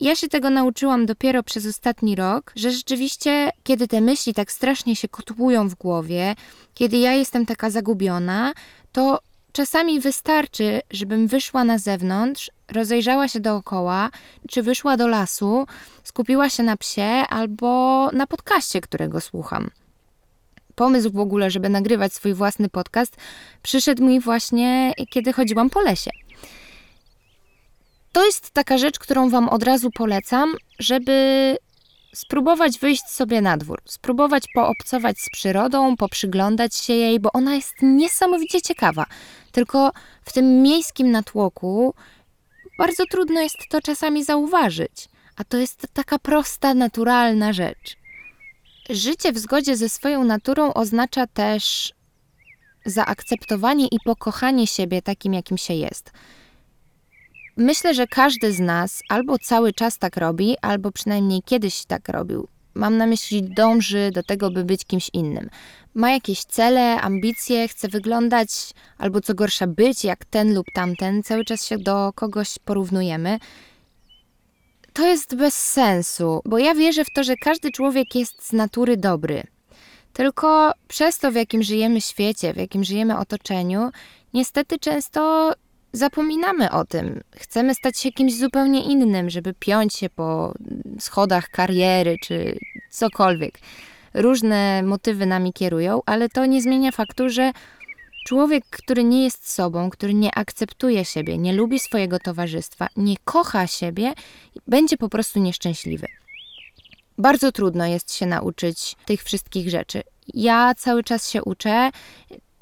Ja 0.00 0.16
się 0.16 0.28
tego 0.28 0.50
nauczyłam 0.50 1.06
dopiero 1.06 1.42
przez 1.42 1.66
ostatni 1.66 2.16
rok, 2.16 2.52
że 2.56 2.70
rzeczywiście, 2.70 3.50
kiedy 3.62 3.88
te 3.88 4.00
myśli 4.00 4.34
tak 4.34 4.52
strasznie 4.52 4.96
się 4.96 5.08
kotłują 5.08 5.68
w 5.68 5.74
głowie, 5.74 6.34
kiedy 6.74 6.96
ja 6.96 7.12
jestem 7.12 7.46
taka 7.46 7.70
zagubiona, 7.70 8.52
to 8.92 9.18
czasami 9.52 10.00
wystarczy, 10.00 10.80
żebym 10.90 11.26
wyszła 11.26 11.64
na 11.64 11.78
zewnątrz, 11.78 12.50
rozejrzała 12.72 13.28
się 13.28 13.40
dookoła, 13.40 14.10
czy 14.48 14.62
wyszła 14.62 14.96
do 14.96 15.08
lasu, 15.08 15.66
skupiła 16.04 16.50
się 16.50 16.62
na 16.62 16.76
psie 16.76 17.24
albo 17.28 18.10
na 18.12 18.26
podcaście, 18.26 18.80
którego 18.80 19.20
słucham. 19.20 19.70
Pomysł 20.74 21.10
w 21.10 21.18
ogóle, 21.18 21.50
żeby 21.50 21.68
nagrywać 21.68 22.12
swój 22.12 22.34
własny 22.34 22.68
podcast, 22.68 23.16
przyszedł 23.62 24.04
mi 24.04 24.20
właśnie, 24.20 24.92
kiedy 25.10 25.32
chodziłam 25.32 25.70
po 25.70 25.80
lesie. 25.80 26.10
To 28.14 28.26
jest 28.26 28.50
taka 28.50 28.78
rzecz, 28.78 28.98
którą 28.98 29.30
Wam 29.30 29.48
od 29.48 29.62
razu 29.62 29.90
polecam, 29.90 30.54
żeby 30.78 31.56
spróbować 32.14 32.78
wyjść 32.78 33.02
sobie 33.02 33.40
na 33.40 33.56
dwór, 33.56 33.82
spróbować 33.84 34.44
poobcować 34.54 35.18
z 35.18 35.30
przyrodą, 35.30 35.96
poprzyglądać 35.96 36.76
się 36.76 36.92
jej, 36.92 37.20
bo 37.20 37.32
ona 37.32 37.54
jest 37.54 37.74
niesamowicie 37.82 38.62
ciekawa. 38.62 39.06
Tylko 39.52 39.92
w 40.24 40.32
tym 40.32 40.62
miejskim 40.62 41.10
natłoku 41.10 41.94
bardzo 42.78 43.04
trudno 43.10 43.40
jest 43.40 43.56
to 43.70 43.80
czasami 43.80 44.24
zauważyć, 44.24 45.08
a 45.36 45.44
to 45.44 45.56
jest 45.56 45.86
taka 45.92 46.18
prosta, 46.18 46.74
naturalna 46.74 47.52
rzecz. 47.52 47.96
Życie 48.90 49.32
w 49.32 49.38
zgodzie 49.38 49.76
ze 49.76 49.88
swoją 49.88 50.24
naturą 50.24 50.74
oznacza 50.74 51.26
też 51.26 51.92
zaakceptowanie 52.86 53.86
i 53.86 53.98
pokochanie 54.04 54.66
siebie 54.66 55.02
takim, 55.02 55.34
jakim 55.34 55.58
się 55.58 55.74
jest. 55.74 56.12
Myślę, 57.56 57.94
że 57.94 58.06
każdy 58.06 58.52
z 58.52 58.60
nas 58.60 59.02
albo 59.08 59.38
cały 59.38 59.72
czas 59.72 59.98
tak 59.98 60.16
robi, 60.16 60.56
albo 60.62 60.92
przynajmniej 60.92 61.42
kiedyś 61.42 61.84
tak 61.84 62.08
robił. 62.08 62.48
Mam 62.74 62.96
na 62.96 63.06
myśli, 63.06 63.42
dąży 63.42 64.10
do 64.14 64.22
tego, 64.22 64.50
by 64.50 64.64
być 64.64 64.84
kimś 64.84 65.10
innym. 65.12 65.50
Ma 65.94 66.10
jakieś 66.10 66.44
cele, 66.44 67.00
ambicje, 67.00 67.68
chce 67.68 67.88
wyglądać, 67.88 68.50
albo 68.98 69.20
co 69.20 69.34
gorsza, 69.34 69.66
być 69.66 70.04
jak 70.04 70.24
ten 70.24 70.54
lub 70.54 70.66
tamten, 70.74 71.22
cały 71.22 71.44
czas 71.44 71.66
się 71.66 71.78
do 71.78 72.12
kogoś 72.14 72.58
porównujemy. 72.64 73.38
To 74.92 75.06
jest 75.06 75.34
bez 75.34 75.54
sensu, 75.54 76.40
bo 76.44 76.58
ja 76.58 76.74
wierzę 76.74 77.04
w 77.04 77.12
to, 77.14 77.24
że 77.24 77.36
każdy 77.36 77.70
człowiek 77.70 78.14
jest 78.14 78.46
z 78.46 78.52
natury 78.52 78.96
dobry. 78.96 79.42
Tylko 80.12 80.72
przez 80.88 81.18
to, 81.18 81.32
w 81.32 81.34
jakim 81.34 81.62
żyjemy 81.62 82.00
świecie, 82.00 82.54
w 82.54 82.56
jakim 82.56 82.84
żyjemy 82.84 83.18
otoczeniu, 83.18 83.90
niestety 84.34 84.78
często 84.78 85.52
zapominamy 85.94 86.70
o 86.70 86.84
tym. 86.84 87.20
Chcemy 87.36 87.74
stać 87.74 87.98
się 87.98 88.12
kimś 88.12 88.38
zupełnie 88.38 88.84
innym, 88.84 89.30
żeby 89.30 89.54
piąć 89.58 89.94
się 89.94 90.10
po 90.10 90.54
schodach 90.98 91.48
kariery 91.48 92.16
czy 92.22 92.58
cokolwiek. 92.90 93.58
Różne 94.14 94.82
motywy 94.82 95.26
nami 95.26 95.52
kierują, 95.52 96.00
ale 96.06 96.28
to 96.28 96.46
nie 96.46 96.62
zmienia 96.62 96.92
faktu, 96.92 97.28
że 97.28 97.52
człowiek, 98.26 98.64
który 98.70 99.04
nie 99.04 99.24
jest 99.24 99.50
sobą, 99.50 99.90
który 99.90 100.14
nie 100.14 100.34
akceptuje 100.34 101.04
siebie, 101.04 101.38
nie 101.38 101.52
lubi 101.52 101.78
swojego 101.78 102.18
towarzystwa, 102.18 102.88
nie 102.96 103.16
kocha 103.24 103.66
siebie, 103.66 104.12
będzie 104.66 104.96
po 104.96 105.08
prostu 105.08 105.38
nieszczęśliwy. 105.40 106.06
Bardzo 107.18 107.52
trudno 107.52 107.86
jest 107.86 108.14
się 108.14 108.26
nauczyć 108.26 108.96
tych 109.06 109.22
wszystkich 109.22 109.70
rzeczy. 109.70 110.02
Ja 110.34 110.74
cały 110.74 111.04
czas 111.04 111.30
się 111.30 111.44
uczę 111.44 111.90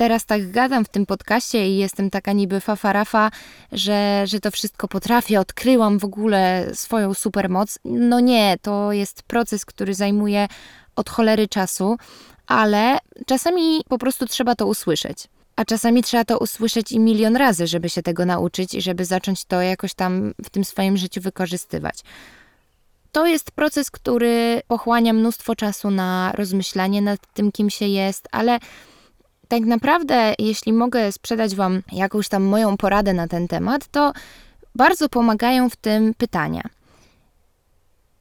teraz 0.03 0.25
tak 0.25 0.51
gadam 0.51 0.85
w 0.85 0.89
tym 0.89 1.07
podcaście 1.07 1.69
i 1.69 1.77
jestem 1.77 2.11
taka 2.11 2.33
niby 2.33 2.61
fafarafa, 2.61 3.31
że, 3.73 4.25
że 4.27 4.41
to 4.41 4.51
wszystko 4.51 4.89
potrafię, 4.89 5.41
odkryłam 5.41 5.99
w 5.99 6.05
ogóle 6.05 6.71
swoją 6.75 7.15
supermoc. 7.15 7.79
No 7.85 8.21
nie, 8.21 8.57
to 8.63 8.93
jest 8.93 9.23
proces, 9.23 9.65
który 9.65 9.95
zajmuje 9.95 10.49
od 10.97 11.11
cholery 11.11 11.49
czasu, 11.49 11.97
ale 12.47 12.99
czasami 13.27 13.81
po 13.89 13.99
prostu 13.99 14.27
trzeba 14.27 14.55
to 14.55 14.67
usłyszeć. 14.67 15.29
A 15.57 15.65
czasami 15.65 16.03
trzeba 16.03 16.25
to 16.25 16.39
usłyszeć 16.39 16.93
i 16.93 16.99
milion 16.99 17.37
razy, 17.37 17.67
żeby 17.67 17.91
się 17.91 18.03
tego 18.03 18.27
nauczyć 18.27 18.75
i 18.75 18.83
żeby 18.83 19.05
zacząć 19.05 19.45
to 19.45 19.61
jakoś 19.61 19.95
tam 19.95 20.35
w 20.45 20.51
tym 20.51 20.65
swoim 20.65 20.97
życiu 20.97 21.21
wykorzystywać. 21.21 21.99
To 23.13 23.27
jest 23.27 23.51
proces, 23.51 23.91
który 23.91 24.63
pochłania 24.69 25.13
mnóstwo 25.13 25.57
czasu 25.57 25.91
na 25.91 26.33
rozmyślanie 26.35 27.03
nad 27.03 27.21
tym, 27.35 27.53
kim 27.53 27.71
się 27.71 27.87
jest, 27.87 28.29
ale 28.33 28.59
tak 29.53 29.63
naprawdę, 29.63 30.35
jeśli 30.39 30.73
mogę 30.73 31.13
sprzedać 31.13 31.55
Wam 31.55 31.83
jakąś 31.93 32.29
tam 32.29 32.43
moją 32.43 32.77
poradę 32.77 33.13
na 33.13 33.29
ten 33.29 33.49
temat, 33.49 33.87
to 33.87 34.13
bardzo 34.75 35.09
pomagają 35.09 35.71
w 35.71 35.77
tym 35.77 36.15
pytania. 36.15 36.63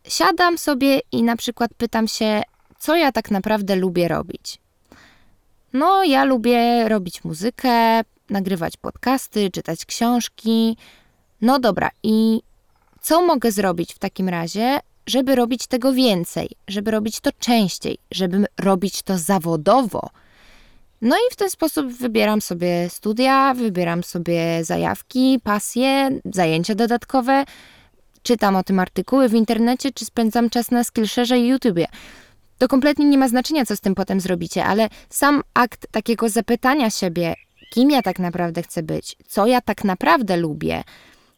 Siadam 0.08 0.58
sobie 0.58 1.00
i 1.12 1.24
na 1.24 1.36
przykład 1.36 1.72
pytam 1.78 2.08
się, 2.08 2.42
co 2.80 2.96
ja 2.96 3.12
tak 3.12 3.32
naprawdę 3.32 3.76
lubię 3.76 4.08
robić. 4.08 4.60
No, 5.74 6.04
ja 6.04 6.24
lubię 6.24 6.90
robić 6.90 7.24
muzykę, 7.24 8.02
nagrywać 8.30 8.78
podcasty, 8.78 9.52
czytać 9.52 9.86
książki. 9.86 10.78
No 11.42 11.60
dobra, 11.60 11.90
i 12.04 12.42
co 13.02 13.22
mogę 13.22 13.52
zrobić 13.52 13.94
w 13.94 14.00
takim 14.00 14.30
razie, 14.30 14.80
żeby 15.08 15.36
robić 15.36 15.68
tego 15.68 15.94
więcej, 15.94 16.50
żeby 16.68 16.92
robić 16.92 17.20
to 17.20 17.30
częściej, 17.40 17.98
żeby 18.12 18.46
robić 18.60 19.02
to 19.02 19.18
zawodowo? 19.18 20.10
No 21.02 21.16
i 21.16 21.34
w 21.34 21.36
ten 21.36 21.50
sposób 21.50 21.88
wybieram 21.88 22.42
sobie 22.42 22.90
studia, 22.90 23.54
wybieram 23.54 24.04
sobie 24.04 24.64
zajawki, 24.64 25.40
pasje, 25.44 26.10
zajęcia 26.26 26.76
dodatkowe, 26.76 27.46
czytam 28.24 28.56
o 28.56 28.64
tym 28.64 28.80
artykuły 28.80 29.30
w 29.30 29.34
internecie, 29.34 29.92
czy 29.92 30.06
spędzam 30.06 30.50
czas 30.50 30.72
na 30.72 30.84
Skillshare 30.84 31.38
i 31.38 31.48
YouTubie. 31.48 31.88
To 32.58 32.68
kompletnie 32.68 33.06
nie 33.06 33.18
ma 33.18 33.28
znaczenia, 33.28 33.66
co 33.66 33.76
z 33.76 33.80
tym 33.82 33.96
potem 33.96 34.22
zrobicie, 34.22 34.66
ale 34.66 34.90
sam 35.10 35.42
akt 35.54 35.88
takiego 35.92 36.30
zapytania 36.30 36.90
siebie, 36.90 37.36
kim 37.74 37.92
ja 37.92 38.02
tak 38.02 38.20
naprawdę 38.20 38.64
chcę 38.64 38.84
być, 38.84 39.18
co 39.28 39.48
ja 39.48 39.62
tak 39.62 39.84
naprawdę 39.84 40.38
lubię, 40.38 40.84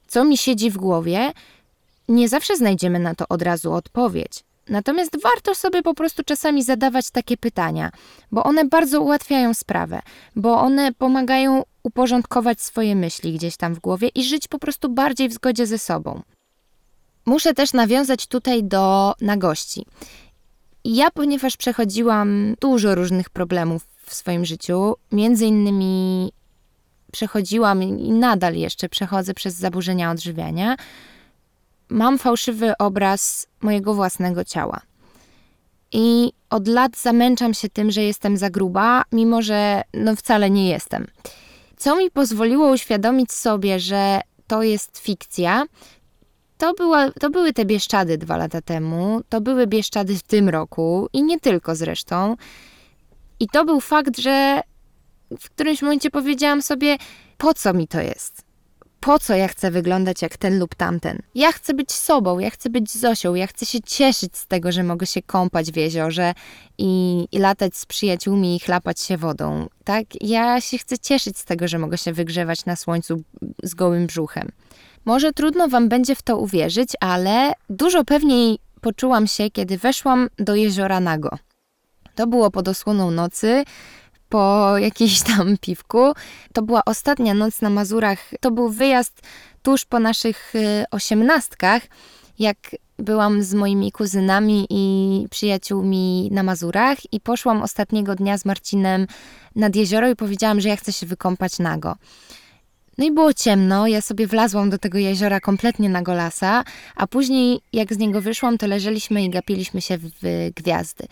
co 0.07 0.25
mi 0.25 0.37
siedzi 0.37 0.71
w 0.71 0.77
głowie, 0.77 1.31
nie 2.07 2.29
zawsze 2.29 2.57
znajdziemy 2.57 2.99
na 2.99 3.15
to 3.15 3.25
od 3.29 3.41
razu 3.41 3.73
odpowiedź. 3.73 4.43
Natomiast 4.69 5.21
warto 5.23 5.55
sobie 5.55 5.81
po 5.81 5.93
prostu 5.93 6.23
czasami 6.23 6.63
zadawać 6.63 7.11
takie 7.11 7.37
pytania, 7.37 7.91
bo 8.31 8.43
one 8.43 8.65
bardzo 8.65 9.01
ułatwiają 9.01 9.53
sprawę, 9.53 10.01
bo 10.35 10.59
one 10.59 10.93
pomagają 10.93 11.63
uporządkować 11.83 12.61
swoje 12.61 12.95
myśli 12.95 13.33
gdzieś 13.33 13.57
tam 13.57 13.75
w 13.75 13.79
głowie 13.79 14.07
i 14.07 14.23
żyć 14.23 14.47
po 14.47 14.59
prostu 14.59 14.89
bardziej 14.89 15.29
w 15.29 15.33
zgodzie 15.33 15.67
ze 15.67 15.77
sobą. 15.77 16.21
Muszę 17.25 17.53
też 17.53 17.73
nawiązać 17.73 18.27
tutaj 18.27 18.63
do 18.63 19.13
nagości. 19.21 19.85
Ja, 20.85 21.11
ponieważ 21.11 21.57
przechodziłam 21.57 22.55
dużo 22.61 22.95
różnych 22.95 23.29
problemów 23.29 23.87
w 24.05 24.13
swoim 24.13 24.45
życiu, 24.45 24.95
między 25.11 25.45
innymi 25.45 26.31
przechodziłam 27.11 27.83
i 27.83 28.11
nadal 28.11 28.55
jeszcze 28.55 28.89
przechodzę 28.89 29.33
przez 29.33 29.55
zaburzenia 29.55 30.11
odżywiania, 30.11 30.75
mam 31.93 32.17
fałszywy 32.17 32.77
obraz 32.77 33.47
mojego 33.61 33.93
własnego 33.93 34.43
ciała. 34.43 34.81
I 35.91 36.31
od 36.49 36.67
lat 36.67 36.97
zamęczam 36.97 37.53
się 37.53 37.69
tym, 37.69 37.91
że 37.91 38.03
jestem 38.03 38.37
za 38.37 38.49
gruba, 38.49 39.03
mimo 39.11 39.41
że 39.41 39.81
no 39.93 40.15
wcale 40.15 40.49
nie 40.49 40.69
jestem. 40.69 41.07
Co 41.77 41.95
mi 41.95 42.11
pozwoliło 42.11 42.71
uświadomić 42.71 43.31
sobie, 43.31 43.79
że 43.79 44.21
to 44.47 44.63
jest 44.63 44.97
fikcja, 44.97 45.65
to, 46.57 46.73
była, 46.73 47.11
to 47.11 47.29
były 47.29 47.53
te 47.53 47.65
Bieszczady 47.65 48.17
dwa 48.17 48.37
lata 48.37 48.61
temu, 48.61 49.21
to 49.29 49.41
były 49.41 49.67
Bieszczady 49.67 50.15
w 50.15 50.23
tym 50.23 50.49
roku 50.49 51.07
i 51.13 51.23
nie 51.23 51.39
tylko 51.39 51.75
zresztą. 51.75 52.35
I 53.39 53.47
to 53.47 53.65
był 53.65 53.81
fakt, 53.81 54.17
że 54.17 54.61
w 55.39 55.49
którymś 55.49 55.81
momencie 55.81 56.09
powiedziałam 56.09 56.61
sobie, 56.61 56.97
po 57.37 57.53
co 57.53 57.73
mi 57.73 57.87
to 57.87 58.01
jest? 58.01 58.42
Po 59.05 59.19
co 59.19 59.35
ja 59.35 59.47
chcę 59.47 59.71
wyglądać 59.71 60.21
jak 60.21 60.37
ten 60.37 60.59
lub 60.59 60.75
tamten? 60.75 61.21
Ja 61.35 61.51
chcę 61.51 61.73
być 61.73 61.91
sobą, 61.91 62.39
ja 62.39 62.49
chcę 62.49 62.69
być 62.69 62.91
Zosią, 62.91 63.35
ja 63.35 63.47
chcę 63.47 63.65
się 63.65 63.81
cieszyć 63.81 64.37
z 64.37 64.47
tego, 64.47 64.71
że 64.71 64.83
mogę 64.83 65.05
się 65.05 65.21
kąpać 65.21 65.71
w 65.71 65.75
jeziorze 65.75 66.33
i, 66.77 67.27
i 67.31 67.39
latać 67.39 67.77
z 67.77 67.85
przyjaciółmi 67.85 68.55
i 68.55 68.59
chlapać 68.59 68.99
się 68.99 69.17
wodą. 69.17 69.67
Tak? 69.83 70.05
Ja 70.21 70.61
się 70.61 70.77
chcę 70.77 70.97
cieszyć 70.97 71.37
z 71.37 71.45
tego, 71.45 71.67
że 71.67 71.79
mogę 71.79 71.97
się 71.97 72.13
wygrzewać 72.13 72.65
na 72.65 72.75
słońcu 72.75 73.21
z 73.63 73.73
gołym 73.73 74.07
brzuchem. 74.07 74.49
Może 75.05 75.33
trudno 75.33 75.67
Wam 75.67 75.89
będzie 75.89 76.15
w 76.15 76.21
to 76.21 76.37
uwierzyć, 76.37 76.89
ale 76.99 77.53
dużo 77.69 78.03
pewniej 78.03 78.59
poczułam 78.81 79.27
się, 79.27 79.51
kiedy 79.51 79.77
weszłam 79.77 80.29
do 80.39 80.55
jeziora 80.55 80.99
Nago. 80.99 81.37
To 82.15 82.27
było 82.27 82.51
pod 82.51 82.67
osłoną 82.67 83.11
nocy, 83.11 83.63
po 84.33 84.77
jakimś 84.77 85.21
tam 85.29 85.57
piwku. 85.57 86.13
To 86.53 86.61
była 86.61 86.81
ostatnia 86.85 87.33
noc 87.33 87.61
na 87.61 87.69
Mazurach. 87.69 88.19
To 88.39 88.51
był 88.51 88.69
wyjazd 88.69 89.21
tuż 89.63 89.85
po 89.85 89.99
naszych 89.99 90.55
y, 90.55 90.85
osiemnastkach, 90.91 91.81
jak 92.39 92.57
byłam 92.99 93.43
z 93.43 93.53
moimi 93.53 93.91
kuzynami 93.91 94.67
i 94.69 95.25
przyjaciółmi 95.29 96.29
na 96.31 96.43
Mazurach 96.43 96.97
i 97.13 97.19
poszłam 97.19 97.61
ostatniego 97.61 98.15
dnia 98.15 98.37
z 98.37 98.45
Marcinem 98.45 99.07
nad 99.55 99.75
jezioro 99.75 100.09
i 100.09 100.15
powiedziałam, 100.15 100.61
że 100.61 100.69
ja 100.69 100.75
chcę 100.75 100.93
się 100.93 101.05
wykąpać 101.05 101.59
nago. 101.59 101.95
No 102.97 103.05
i 103.05 103.11
było 103.11 103.33
ciemno, 103.33 103.87
ja 103.87 104.01
sobie 104.01 104.27
wlazłam 104.27 104.69
do 104.69 104.77
tego 104.77 104.97
jeziora 104.97 105.39
kompletnie 105.39 105.89
na 105.89 106.01
golasa, 106.01 106.63
a 106.95 107.07
później 107.07 107.59
jak 107.73 107.93
z 107.93 107.97
niego 107.97 108.21
wyszłam, 108.21 108.57
to 108.57 108.67
leżeliśmy 108.67 109.23
i 109.23 109.29
gapiliśmy 109.29 109.81
się 109.81 109.97
w 109.97 110.11
gwiazdy. 110.55 111.07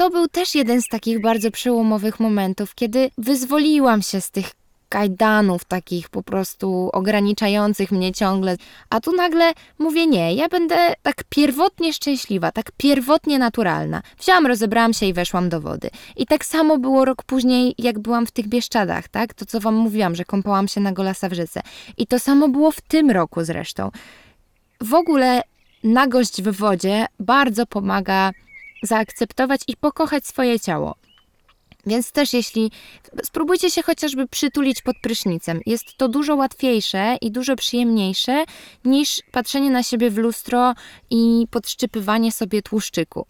To 0.00 0.10
był 0.10 0.28
też 0.28 0.54
jeden 0.54 0.82
z 0.82 0.88
takich 0.88 1.20
bardzo 1.20 1.50
przełomowych 1.50 2.20
momentów, 2.20 2.74
kiedy 2.74 3.10
wyzwoliłam 3.18 4.02
się 4.02 4.20
z 4.20 4.30
tych 4.30 4.50
kajdanów 4.88 5.64
takich 5.64 6.08
po 6.08 6.22
prostu 6.22 6.90
ograniczających 6.92 7.92
mnie 7.92 8.12
ciągle. 8.12 8.56
A 8.90 9.00
tu 9.00 9.12
nagle 9.12 9.52
mówię 9.78 10.06
nie, 10.06 10.34
ja 10.34 10.48
będę 10.48 10.94
tak 11.02 11.24
pierwotnie 11.28 11.92
szczęśliwa, 11.92 12.52
tak 12.52 12.72
pierwotnie 12.76 13.38
naturalna. 13.38 14.02
Wzięłam, 14.18 14.46
rozebrałam 14.46 14.92
się 14.92 15.06
i 15.06 15.12
weszłam 15.12 15.48
do 15.48 15.60
wody. 15.60 15.90
I 16.16 16.26
tak 16.26 16.44
samo 16.44 16.78
było 16.78 17.04
rok 17.04 17.22
później, 17.22 17.74
jak 17.78 17.98
byłam 17.98 18.26
w 18.26 18.30
tych 18.30 18.48
Bieszczadach, 18.48 19.08
tak? 19.08 19.34
To 19.34 19.46
co 19.46 19.60
wam 19.60 19.74
mówiłam, 19.74 20.14
że 20.14 20.24
kąpałam 20.24 20.68
się 20.68 20.80
na 20.80 20.92
Golasa 20.92 21.28
w 21.28 21.32
rzece. 21.32 21.60
I 21.96 22.06
to 22.06 22.18
samo 22.18 22.48
było 22.48 22.70
w 22.70 22.80
tym 22.80 23.10
roku 23.10 23.44
zresztą. 23.44 23.90
W 24.80 24.94
ogóle 24.94 25.42
nagość 25.84 26.42
w 26.42 26.56
wodzie 26.56 27.06
bardzo 27.18 27.66
pomaga 27.66 28.30
zaakceptować 28.82 29.60
i 29.68 29.76
pokochać 29.76 30.26
swoje 30.26 30.60
ciało. 30.60 30.94
Więc 31.86 32.12
też 32.12 32.32
jeśli 32.32 32.70
spróbujcie 33.24 33.70
się 33.70 33.82
chociażby 33.82 34.28
przytulić 34.28 34.82
pod 34.82 34.96
prysznicem, 35.02 35.60
jest 35.66 35.96
to 35.96 36.08
dużo 36.08 36.36
łatwiejsze 36.36 37.16
i 37.20 37.30
dużo 37.30 37.56
przyjemniejsze 37.56 38.44
niż 38.84 39.22
patrzenie 39.32 39.70
na 39.70 39.82
siebie 39.82 40.10
w 40.10 40.18
lustro 40.18 40.74
i 41.10 41.46
podszczypywanie 41.50 42.32
sobie 42.32 42.62
tłuszczyku. 42.62 43.26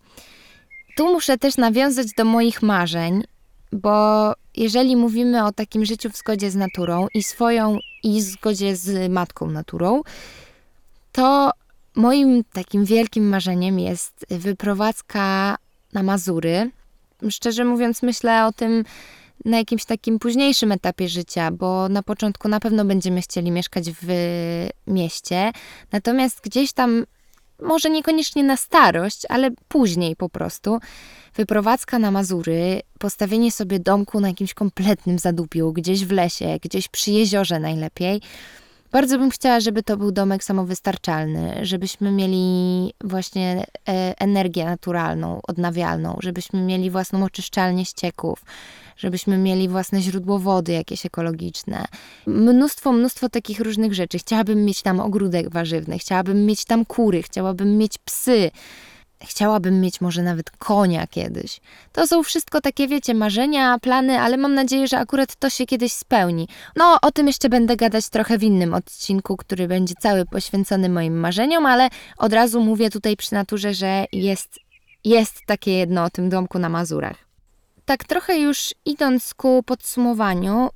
Tu 0.97 1.13
muszę 1.13 1.39
też 1.39 1.57
nawiązać 1.57 2.07
do 2.17 2.25
moich 2.25 2.63
marzeń, 2.63 3.23
bo 3.73 4.33
jeżeli 4.57 4.97
mówimy 4.97 5.45
o 5.45 5.53
takim 5.53 5.85
życiu 5.85 6.11
w 6.11 6.17
zgodzie 6.17 6.51
z 6.51 6.55
naturą 6.55 7.07
i 7.15 7.23
swoją 7.23 7.79
i 8.03 8.21
w 8.21 8.23
zgodzie 8.23 8.77
z 8.77 9.13
matką 9.13 9.47
naturą, 9.51 10.03
to 11.13 11.51
moim 12.01 12.45
takim 12.53 12.85
wielkim 12.85 13.29
marzeniem 13.29 13.79
jest 13.79 14.27
wyprowadzka 14.31 15.57
na 15.93 16.03
Mazury 16.03 16.71
szczerze 17.29 17.65
mówiąc, 17.65 18.03
myślę 18.03 18.47
o 18.47 18.53
tym 18.53 18.85
na 19.45 19.59
jakimś 19.59 19.85
takim 19.85 20.19
późniejszym 20.19 20.73
etapie 20.73 21.09
życia, 21.09 21.51
bo 21.51 21.89
na 21.89 22.03
początku 22.03 22.49
na 22.49 22.61
pewno 22.61 22.85
będziemy 22.85 23.23
chcieli 23.23 23.51
mieszkać 23.51 23.91
w 24.03 24.09
mieście, 24.87 25.53
natomiast 25.93 26.41
gdzieś 26.41 26.73
tam, 26.73 27.07
może 27.63 27.91
niekoniecznie 27.91 28.45
na 28.45 28.57
starość, 28.57 29.23
ale 29.29 29.51
później 29.69 30.17
po 30.17 30.29
prostu, 30.29 30.79
wyprowadzka 31.35 31.99
na 31.99 32.11
Mazury, 32.11 32.81
postawienie 32.99 33.53
sobie 33.53 33.79
domku 33.79 34.21
na 34.21 34.29
jakimś 34.29 34.55
kompletnym 34.55 35.19
zadupiu, 35.19 35.73
gdzieś 35.73 36.05
w 36.05 36.13
lesie, 36.13 36.59
gdzieś 36.63 36.89
przy 36.89 37.11
jeziorze 37.11 37.61
najlepiej. 37.61 38.21
Bardzo 38.93 39.19
bym 39.19 39.31
chciała, 39.31 39.61
żeby 39.61 39.83
to 39.83 39.97
był 39.97 40.13
domek 40.13 40.45
samowystarczalny, 40.45 41.59
żebyśmy 41.63 42.11
mieli 42.11 42.93
właśnie 43.05 43.67
e, 43.89 44.15
energię 44.19 44.65
naturalną, 44.65 45.41
odnawialną, 45.49 46.19
żebyśmy 46.23 46.61
mieli 46.63 46.91
własną 46.91 47.25
oczyszczalnię 47.25 47.85
ścieków, 47.85 48.45
żebyśmy 48.97 49.39
mieli 49.39 49.69
własne 49.69 50.01
źródło 50.01 50.39
wody 50.39 50.73
jakieś 50.73 51.07
ekologiczne. 51.07 51.85
Mnóstwo, 52.27 52.93
mnóstwo 52.93 53.29
takich 53.29 53.61
różnych 53.61 53.95
rzeczy. 53.95 54.19
Chciałabym 54.19 54.65
mieć 54.65 54.83
tam 54.83 55.01
ogródek 55.01 55.51
warzywny, 55.51 55.99
chciałabym 55.99 56.47
mieć 56.47 56.65
tam 56.65 56.85
kury, 56.85 57.23
chciałabym 57.23 57.79
mieć 57.79 57.99
psy. 57.99 58.51
Chciałabym 59.25 59.81
mieć 59.81 60.01
może 60.01 60.23
nawet 60.23 60.51
konia 60.51 61.07
kiedyś. 61.07 61.61
To 61.93 62.07
są 62.07 62.23
wszystko 62.23 62.61
takie, 62.61 62.89
wiecie, 62.89 63.15
marzenia, 63.15 63.79
plany, 63.79 64.21
ale 64.21 64.37
mam 64.37 64.55
nadzieję, 64.55 64.89
że 64.89 64.99
akurat 64.99 65.37
to 65.37 65.51
się 65.51 65.67
kiedyś 65.67 65.93
spełni. 65.93 66.49
No, 66.77 66.99
o 67.03 67.13
tym 67.13 67.27
jeszcze 67.27 67.49
będę 67.49 67.77
gadać 67.77 68.09
trochę 68.09 68.39
w 68.39 68.43
innym 68.43 68.75
odcinku, 68.75 69.37
który 69.37 69.69
będzie 69.69 69.95
cały 70.01 70.27
poświęcony 70.27 70.89
moim 70.89 71.21
marzeniom, 71.21 71.67
ale 71.67 71.89
od 72.19 72.33
razu 72.33 72.61
mówię 72.61 72.91
tutaj 72.91 73.17
przy 73.17 73.35
naturze, 73.35 73.75
że 73.75 74.05
jest, 74.13 74.59
jest 75.05 75.35
takie 75.47 75.73
jedno 75.73 76.05
o 76.05 76.11
tym 76.11 76.29
domku 76.29 76.59
na 76.59 76.69
Mazurach. 76.69 77.17
Tak 77.85 78.05
trochę 78.05 78.39
już 78.39 78.75
idąc 78.85 79.35
ku 79.35 79.63
podsumowaniu, 79.63 80.71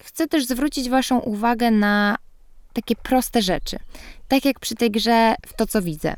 chcę 0.00 0.26
też 0.26 0.46
zwrócić 0.46 0.88
Waszą 0.88 1.18
uwagę 1.18 1.70
na 1.70 2.16
takie 2.72 2.96
proste 2.96 3.42
rzeczy. 3.42 3.78
Tak 4.28 4.44
jak 4.44 4.60
przy 4.60 4.74
tej 4.74 4.90
grze 4.90 5.34
w 5.46 5.56
to, 5.56 5.66
co 5.66 5.82
widzę. 5.82 6.16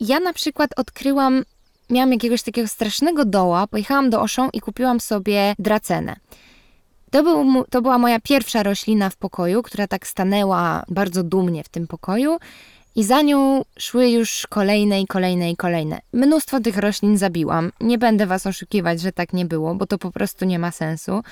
Ja 0.00 0.20
na 0.20 0.32
przykład 0.32 0.70
odkryłam, 0.76 1.44
miałam 1.90 2.12
jakiegoś 2.12 2.42
takiego 2.42 2.68
strasznego 2.68 3.24
doła, 3.24 3.66
pojechałam 3.66 4.10
do 4.10 4.20
Oszą 4.20 4.50
i 4.52 4.60
kupiłam 4.60 5.00
sobie 5.00 5.54
dracenę. 5.58 6.16
To, 7.10 7.22
był, 7.22 7.64
to 7.70 7.82
była 7.82 7.98
moja 7.98 8.20
pierwsza 8.20 8.62
roślina 8.62 9.10
w 9.10 9.16
pokoju, 9.16 9.62
która 9.62 9.86
tak 9.86 10.06
stanęła 10.06 10.84
bardzo 10.88 11.22
dumnie 11.22 11.64
w 11.64 11.68
tym 11.68 11.86
pokoju. 11.86 12.38
I 12.96 13.04
za 13.04 13.22
nią 13.22 13.64
szły 13.78 14.10
już 14.10 14.46
kolejne 14.50 15.00
i 15.00 15.06
kolejne 15.06 15.50
i 15.50 15.56
kolejne. 15.56 16.00
Mnóstwo 16.12 16.60
tych 16.60 16.76
roślin 16.76 17.18
zabiłam. 17.18 17.72
Nie 17.80 17.98
będę 17.98 18.26
was 18.26 18.46
oszukiwać, 18.46 19.00
że 19.00 19.12
tak 19.12 19.32
nie 19.32 19.44
było, 19.44 19.74
bo 19.74 19.86
to 19.86 19.98
po 19.98 20.10
prostu 20.10 20.44
nie 20.44 20.58
ma 20.58 20.70
sensu 20.70 21.22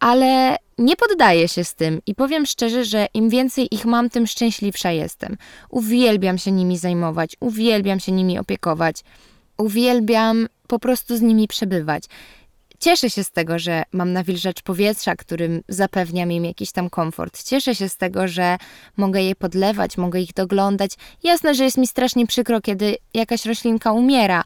ale 0.00 0.56
nie 0.78 0.96
poddaję 0.96 1.48
się 1.48 1.64
z 1.64 1.74
tym 1.74 2.00
i 2.06 2.14
powiem 2.14 2.46
szczerze, 2.46 2.84
że 2.84 3.06
im 3.14 3.28
więcej 3.28 3.74
ich 3.74 3.84
mam, 3.84 4.10
tym 4.10 4.26
szczęśliwsza 4.26 4.90
jestem. 4.90 5.36
Uwielbiam 5.70 6.38
się 6.38 6.52
nimi 6.52 6.78
zajmować, 6.78 7.36
uwielbiam 7.40 8.00
się 8.00 8.12
nimi 8.12 8.38
opiekować, 8.38 8.96
uwielbiam 9.56 10.48
po 10.66 10.78
prostu 10.78 11.16
z 11.16 11.20
nimi 11.20 11.48
przebywać. 11.48 12.04
Cieszę 12.80 13.10
się 13.10 13.24
z 13.24 13.30
tego, 13.30 13.58
że 13.58 13.82
mam 13.92 14.12
nawilżacz 14.12 14.62
powietrza, 14.62 15.16
którym 15.16 15.62
zapewniam 15.68 16.32
im 16.32 16.44
jakiś 16.44 16.72
tam 16.72 16.90
komfort. 16.90 17.42
Cieszę 17.42 17.74
się 17.74 17.88
z 17.88 17.96
tego, 17.96 18.28
że 18.28 18.56
mogę 18.96 19.22
je 19.22 19.36
podlewać, 19.36 19.96
mogę 19.96 20.20
ich 20.20 20.32
doglądać. 20.34 20.90
Jasne, 21.22 21.54
że 21.54 21.64
jest 21.64 21.78
mi 21.78 21.86
strasznie 21.86 22.26
przykro, 22.26 22.60
kiedy 22.60 22.96
jakaś 23.14 23.46
roślinka 23.46 23.92
umiera, 23.92 24.44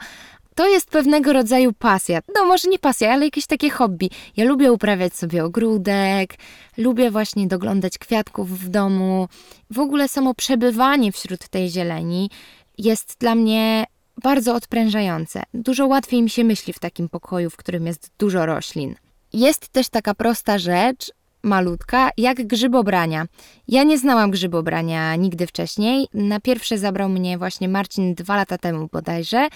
to 0.55 0.69
jest 0.69 0.91
pewnego 0.91 1.33
rodzaju 1.33 1.73
pasja. 1.73 2.21
No 2.35 2.45
może 2.45 2.69
nie 2.69 2.79
pasja, 2.79 3.13
ale 3.13 3.25
jakieś 3.25 3.47
takie 3.47 3.71
hobby. 3.71 4.11
Ja 4.37 4.45
lubię 4.45 4.73
uprawiać 4.73 5.17
sobie 5.17 5.45
ogródek, 5.45 6.35
lubię 6.77 7.11
właśnie 7.11 7.47
doglądać 7.47 7.99
kwiatków 7.99 8.61
w 8.61 8.69
domu. 8.69 9.29
W 9.71 9.79
ogóle 9.79 10.09
samo 10.09 10.35
przebywanie 10.35 11.13
wśród 11.13 11.49
tej 11.49 11.71
zieleni 11.71 12.31
jest 12.79 13.17
dla 13.21 13.35
mnie 13.35 13.85
bardzo 14.23 14.55
odprężające. 14.55 15.43
Dużo 15.55 15.87
łatwiej 15.87 16.23
mi 16.23 16.31
się 16.31 16.45
myśli 16.45 16.73
w 16.73 16.79
takim 16.79 17.09
pokoju, 17.09 17.51
w 17.51 17.57
którym 17.57 17.87
jest 17.87 18.11
dużo 18.19 18.47
roślin. 18.47 18.95
Jest 19.33 19.69
też 19.69 19.89
taka 19.89 20.15
prosta 20.15 20.59
rzecz, 20.59 21.13
malutka, 21.43 22.11
jak 22.17 22.47
grzybobrania. 22.47 23.27
Ja 23.69 23.83
nie 23.83 23.99
znałam 23.99 24.31
grzybobrania 24.31 25.17
nigdy 25.17 25.47
wcześniej. 25.47 26.07
Na 26.15 26.41
pierwsze 26.41 26.79
zabrał 26.79 27.09
mnie 27.09 27.39
właśnie 27.39 27.69
Marcin 27.69 28.15
dwa 28.15 28.37
lata 28.37 28.59
temu 28.59 28.89
bodajże 28.93 29.49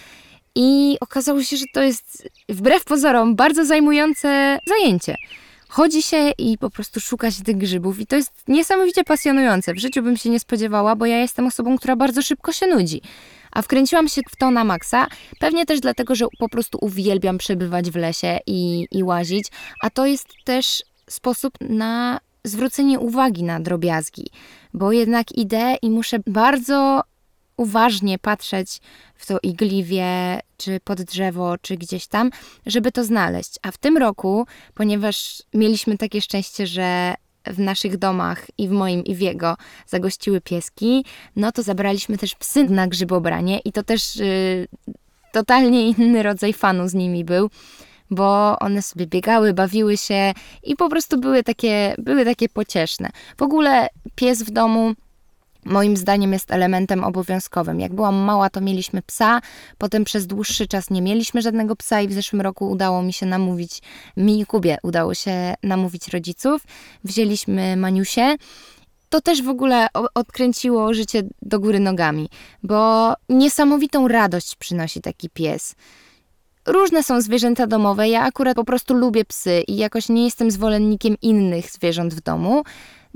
i 0.57 0.97
okazało 1.01 1.43
się, 1.43 1.57
że 1.57 1.65
to 1.73 1.83
jest 1.83 2.29
wbrew 2.49 2.85
pozorom 2.85 3.37
bardzo 3.37 3.65
zajmujące 3.65 4.59
zajęcie. 4.67 5.15
Chodzi 5.69 6.03
się 6.03 6.31
i 6.39 6.59
po 6.59 6.71
prostu 6.71 7.01
szuka 7.01 7.31
się 7.31 7.45
tych 7.45 7.57
grzybów, 7.57 8.01
i 8.01 8.07
to 8.07 8.17
jest 8.17 8.33
niesamowicie 8.49 9.05
pasjonujące. 9.05 9.75
W 9.75 9.79
życiu 9.79 10.03
bym 10.03 10.17
się 10.17 10.31
nie 10.31 10.41
spodziewała, 10.41 10.97
bo 10.97 11.07
ja 11.07 11.19
jestem 11.19 11.47
osobą, 11.47 11.79
która 11.79 11.97
bardzo 11.97 12.23
szybko 12.23 12.53
się 12.53 12.67
nudzi. 12.67 13.03
A 13.53 13.63
wkręciłam 13.63 14.09
się 14.09 14.21
w 14.31 14.37
to 14.37 14.51
na 14.51 14.65
maksa, 14.65 15.07
pewnie 15.41 15.67
też 15.67 15.81
dlatego, 15.81 16.15
że 16.15 16.27
po 16.39 16.49
prostu 16.49 16.79
uwielbiam 16.81 17.39
przebywać 17.39 17.91
w 17.91 17.97
lesie 17.97 18.39
i, 18.47 18.87
i 18.93 19.03
łazić, 19.03 19.47
a 19.83 19.91
to 19.91 20.07
jest 20.07 20.29
też 20.45 20.83
sposób 21.11 21.55
na 21.61 22.21
zwrócenie 22.45 22.99
uwagi 22.99 23.43
na 23.43 23.61
drobiazgi, 23.61 24.27
bo 24.75 24.93
jednak 24.93 25.33
idę 25.33 25.77
i 25.83 25.91
muszę 25.91 26.19
bardzo 26.27 27.03
uważnie 27.57 28.19
patrzeć 28.19 28.81
w 29.15 29.27
to 29.27 29.39
igliwie, 29.43 30.41
czy 30.57 30.81
pod 30.81 31.03
drzewo, 31.03 31.59
czy 31.59 31.77
gdzieś 31.77 32.07
tam, 32.07 32.31
żeby 32.67 32.93
to 32.93 33.05
znaleźć. 33.05 33.55
A 33.63 33.71
w 33.71 33.79
tym 33.79 33.97
roku, 33.97 34.47
ponieważ 34.75 35.43
mieliśmy 35.55 35.99
takie 35.99 36.23
szczęście, 36.23 36.67
że 36.67 37.15
w 37.47 37.59
naszych 37.59 37.97
domach 37.97 38.47
i 38.59 38.69
w 38.69 38.71
moim 38.71 39.05
i 39.05 39.15
w 39.15 39.21
jego 39.21 39.57
zagościły 39.87 40.41
pieski, 40.41 41.05
no 41.37 41.53
to 41.53 41.63
zabraliśmy 41.63 42.19
też 42.19 42.35
psy 42.35 42.65
na 42.65 42.87
grzybobranie 42.87 43.59
i 43.59 43.73
to 43.73 43.83
też 43.83 44.17
yy, 44.17 44.69
totalnie 45.33 45.89
inny 45.89 46.23
rodzaj 46.23 46.53
fanu 46.53 46.89
z 46.89 46.95
nimi 46.95 47.25
był 47.25 47.51
bo 48.11 48.59
one 48.59 48.83
sobie 48.83 49.07
biegały, 49.07 49.55
bawiły 49.55 49.97
się 49.97 50.33
i 50.63 50.77
po 50.77 50.89
prostu 50.89 51.21
były 51.21 51.43
takie, 51.43 51.95
były 51.99 52.25
takie 52.25 52.49
pocieszne. 52.49 53.11
W 53.39 53.43
ogóle 53.43 53.89
pies 54.15 54.43
w 54.43 54.51
domu 54.51 54.95
moim 55.67 55.97
zdaniem 55.97 56.33
jest 56.33 56.51
elementem 56.51 57.05
obowiązkowym. 57.05 57.81
Jak 57.81 57.95
byłam 57.95 58.15
mała, 58.15 58.51
to 58.51 58.61
mieliśmy 58.61 59.03
psa, 59.03 59.41
potem 59.79 60.05
przez 60.05 60.27
dłuższy 60.27 60.67
czas 60.67 60.91
nie 60.91 61.03
mieliśmy 61.03 61.43
żadnego 61.43 61.77
psa 61.77 62.01
i 62.01 62.09
w 62.09 62.13
zeszłym 62.13 62.41
roku 62.41 62.71
udało 62.71 63.03
mi 63.03 63.13
się 63.13 63.27
namówić, 63.27 63.83
mi 64.17 64.41
i 64.41 64.47
Kubie 64.47 64.79
udało 64.83 65.15
się 65.15 65.55
namówić 65.63 66.09
rodziców. 66.09 66.63
Wzięliśmy 67.05 67.77
Maniusię. 67.77 68.37
To 69.09 69.21
też 69.21 69.43
w 69.43 69.49
ogóle 69.49 69.87
odkręciło 70.15 70.95
życie 70.95 71.23
do 71.43 71.61
góry 71.61 71.81
nogami, 71.81 72.29
bo 72.63 73.13
niesamowitą 73.29 74.09
radość 74.09 74.57
przynosi 74.57 75.01
taki 75.01 75.31
pies. 75.31 75.75
Różne 76.67 77.03
są 77.03 77.21
zwierzęta 77.21 77.67
domowe. 77.67 78.09
Ja 78.09 78.23
akurat 78.23 78.57
po 78.57 78.65
prostu 78.65 78.95
lubię 78.95 79.25
psy 79.25 79.65
i 79.69 79.77
jakoś 79.77 80.09
nie 80.09 80.25
jestem 80.25 80.51
zwolennikiem 80.51 81.17
innych 81.23 81.71
zwierząt 81.71 82.15
w 82.15 82.21
domu. 82.21 82.63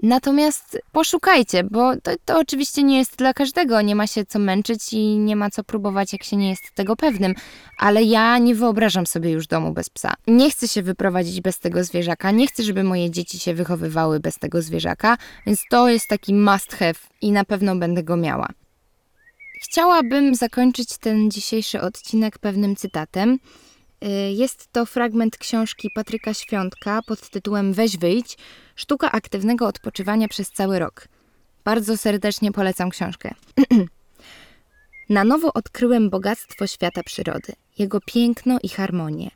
Natomiast 0.03 0.79
poszukajcie, 0.93 1.65
bo 1.65 1.97
to, 1.97 2.11
to, 2.25 2.39
oczywiście 2.39 2.83
nie 2.83 2.99
jest 2.99 3.17
dla 3.17 3.35
każdego, 3.35 3.81
nie 3.83 3.95
ma 3.95 4.07
się 4.07 4.25
co 4.25 4.39
męczyć 4.39 4.93
i 4.93 5.19
nie 5.19 5.37
ma 5.37 5.51
co 5.51 5.65
próbować, 5.65 6.13
jak 6.13 6.25
się 6.25 6.37
nie 6.37 6.51
jest 6.51 6.75
tego 6.75 6.97
pewnym. 6.97 7.35
Ale 7.79 8.03
ja 8.03 8.39
nie 8.39 8.55
wyobrażam 8.55 9.07
sobie 9.07 9.31
już 9.31 9.47
domu 9.47 9.73
bez 9.73 9.91
psa. 9.91 10.15
Nie 10.27 10.51
chcę 10.51 10.69
się 10.69 10.83
wyprowadzić 10.83 11.41
bez 11.41 11.59
tego 11.59 11.85
zwierzaka, 11.85 12.31
nie 12.31 12.47
chcę, 12.47 12.63
żeby 12.63 12.85
moje 12.85 13.11
dzieci 13.11 13.39
się 13.39 13.55
wychowywały 13.55 14.21
bez 14.21 14.39
tego 14.39 14.63
zwierzaka, 14.63 15.17
więc 15.47 15.61
to 15.71 15.89
jest 15.89 16.09
taki 16.09 16.35
must 16.35 16.73
have 16.73 16.95
i 17.21 17.33
na 17.33 17.45
pewno 17.45 17.77
będę 17.77 18.03
go 18.03 18.17
miała. 18.17 18.49
Chciałabym 19.63 20.35
zakończyć 20.35 20.99
ten 20.99 21.31
dzisiejszy 21.31 21.81
odcinek 21.81 22.39
pewnym 22.39 22.77
cytatem. 22.77 23.39
Y, 24.05 24.33
jest 24.33 24.73
to 24.73 24.87
fragment 24.87 25.37
książki 25.37 25.91
Patryka 25.95 26.35
Świątka 26.35 27.01
pod 27.07 27.31
tytułem 27.31 27.73
Weź 27.73 27.97
wyjdź 27.97 28.39
Sztuka 28.77 29.13
aktywnego 29.13 29.67
odpoczywania 29.67 30.29
przez 30.29 30.51
cały 30.51 30.79
rok. 30.79 31.09
Bardzo 31.65 31.97
serdecznie 31.97 32.53
polecam 32.53 32.91
książkę. 32.91 33.35
Na 35.09 35.25
nowo 35.25 35.53
odkryłem 35.53 36.11
bogactwo 36.11 36.67
świata 36.67 37.03
przyrody, 37.03 37.53
jego 37.79 38.01
piękno 38.07 38.59
i 38.63 38.69
harmonię. 38.69 39.31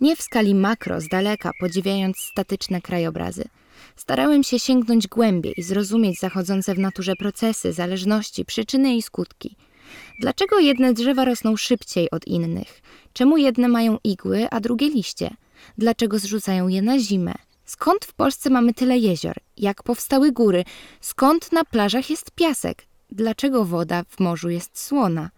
Nie 0.00 0.16
w 0.16 0.22
skali 0.22 0.54
makro, 0.54 1.00
z 1.00 1.08
daleka, 1.08 1.50
podziwiając 1.60 2.16
statyczne 2.18 2.80
krajobrazy. 2.80 3.44
Starałem 3.96 4.44
się 4.44 4.58
sięgnąć 4.58 5.08
głębiej 5.08 5.54
i 5.56 5.62
zrozumieć 5.62 6.20
zachodzące 6.20 6.74
w 6.74 6.78
naturze 6.78 7.16
procesy, 7.16 7.72
zależności, 7.72 8.44
przyczyny 8.44 8.96
i 8.96 9.02
skutki– 9.02 9.56
Dlaczego 10.20 10.58
jedne 10.58 10.92
drzewa 10.92 11.24
rosną 11.24 11.56
szybciej 11.56 12.10
od 12.10 12.26
innych? 12.26 12.80
Czemu 13.12 13.36
jedne 13.36 13.68
mają 13.68 13.98
igły, 14.04 14.46
a 14.50 14.60
drugie 14.60 14.88
liście? 14.88 15.30
Dlaczego 15.78 16.18
zrzucają 16.18 16.68
je 16.68 16.82
na 16.82 16.98
zimę? 16.98 17.34
Skąd 17.64 18.04
w 18.04 18.14
Polsce 18.14 18.50
mamy 18.50 18.74
tyle 18.74 18.98
jezior? 18.98 19.36
Jak 19.56 19.82
powstały 19.82 20.32
góry? 20.32 20.64
Skąd 21.00 21.52
na 21.52 21.64
plażach 21.64 22.10
jest 22.10 22.30
piasek? 22.30 22.86
Dlaczego 23.10 23.64
woda 23.64 24.02
w 24.08 24.20
morzu 24.20 24.50
jest 24.50 24.80
słona? 24.80 25.30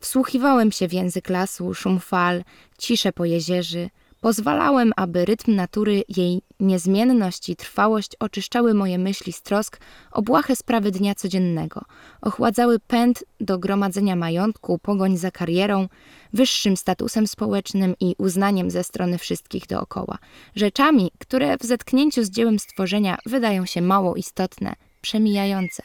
Wsłuchiwałem 0.00 0.72
się 0.72 0.88
w 0.88 0.92
język 0.92 1.28
lasu, 1.28 1.74
szum 1.74 2.00
fal, 2.00 2.44
ciszę 2.78 3.12
po 3.12 3.24
jezierzy, 3.24 3.90
Pozwalałem, 4.20 4.92
aby 4.96 5.24
rytm 5.24 5.54
natury, 5.54 6.02
jej 6.08 6.42
niezmienność 6.60 7.48
i 7.48 7.56
trwałość 7.56 8.16
oczyszczały 8.20 8.74
moje 8.74 8.98
myśli 8.98 9.32
z 9.32 9.42
trosk 9.42 9.80
o 10.12 10.22
błahe 10.22 10.56
sprawy 10.56 10.90
dnia 10.90 11.14
codziennego, 11.14 11.84
ochładzały 12.20 12.78
pęd 12.78 13.24
do 13.40 13.58
gromadzenia 13.58 14.16
majątku, 14.16 14.78
pogoń 14.78 15.16
za 15.16 15.30
karierą, 15.30 15.88
wyższym 16.32 16.76
statusem 16.76 17.26
społecznym 17.26 17.94
i 18.00 18.14
uznaniem 18.18 18.70
ze 18.70 18.84
strony 18.84 19.18
wszystkich 19.18 19.66
dookoła, 19.66 20.18
rzeczami, 20.56 21.10
które 21.18 21.56
w 21.58 21.62
zetknięciu 21.62 22.24
z 22.24 22.30
dziełem 22.30 22.58
stworzenia 22.58 23.18
wydają 23.26 23.66
się 23.66 23.82
mało 23.82 24.16
istotne, 24.16 24.74
przemijające. 25.00 25.82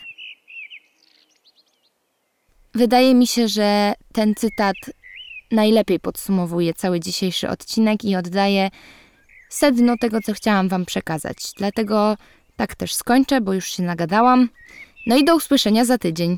Wydaje 2.74 3.16
mi 3.16 3.28
się, 3.28 3.48
że 3.48 3.94
ten 4.14 4.36
cytat 4.36 4.76
najlepiej 5.52 6.00
podsumowuje 6.00 6.74
cały 6.74 7.00
dzisiejszy 7.00 7.50
odcinek 7.50 8.06
i 8.06 8.16
oddaje 8.16 8.70
sedno 9.50 9.98
tego, 9.98 10.22
co 10.22 10.34
chciałam 10.34 10.70
Wam 10.70 10.86
przekazać. 10.86 11.38
Dlatego 11.58 12.18
tak 12.56 12.76
też 12.76 12.94
skończę, 12.94 13.42
bo 13.42 13.54
już 13.54 13.70
się 13.70 13.84
nagadałam. 13.84 14.50
No 15.08 15.18
i 15.18 15.26
do 15.26 15.36
usłyszenia 15.36 15.86
za 15.86 15.98
tydzień. 15.98 16.38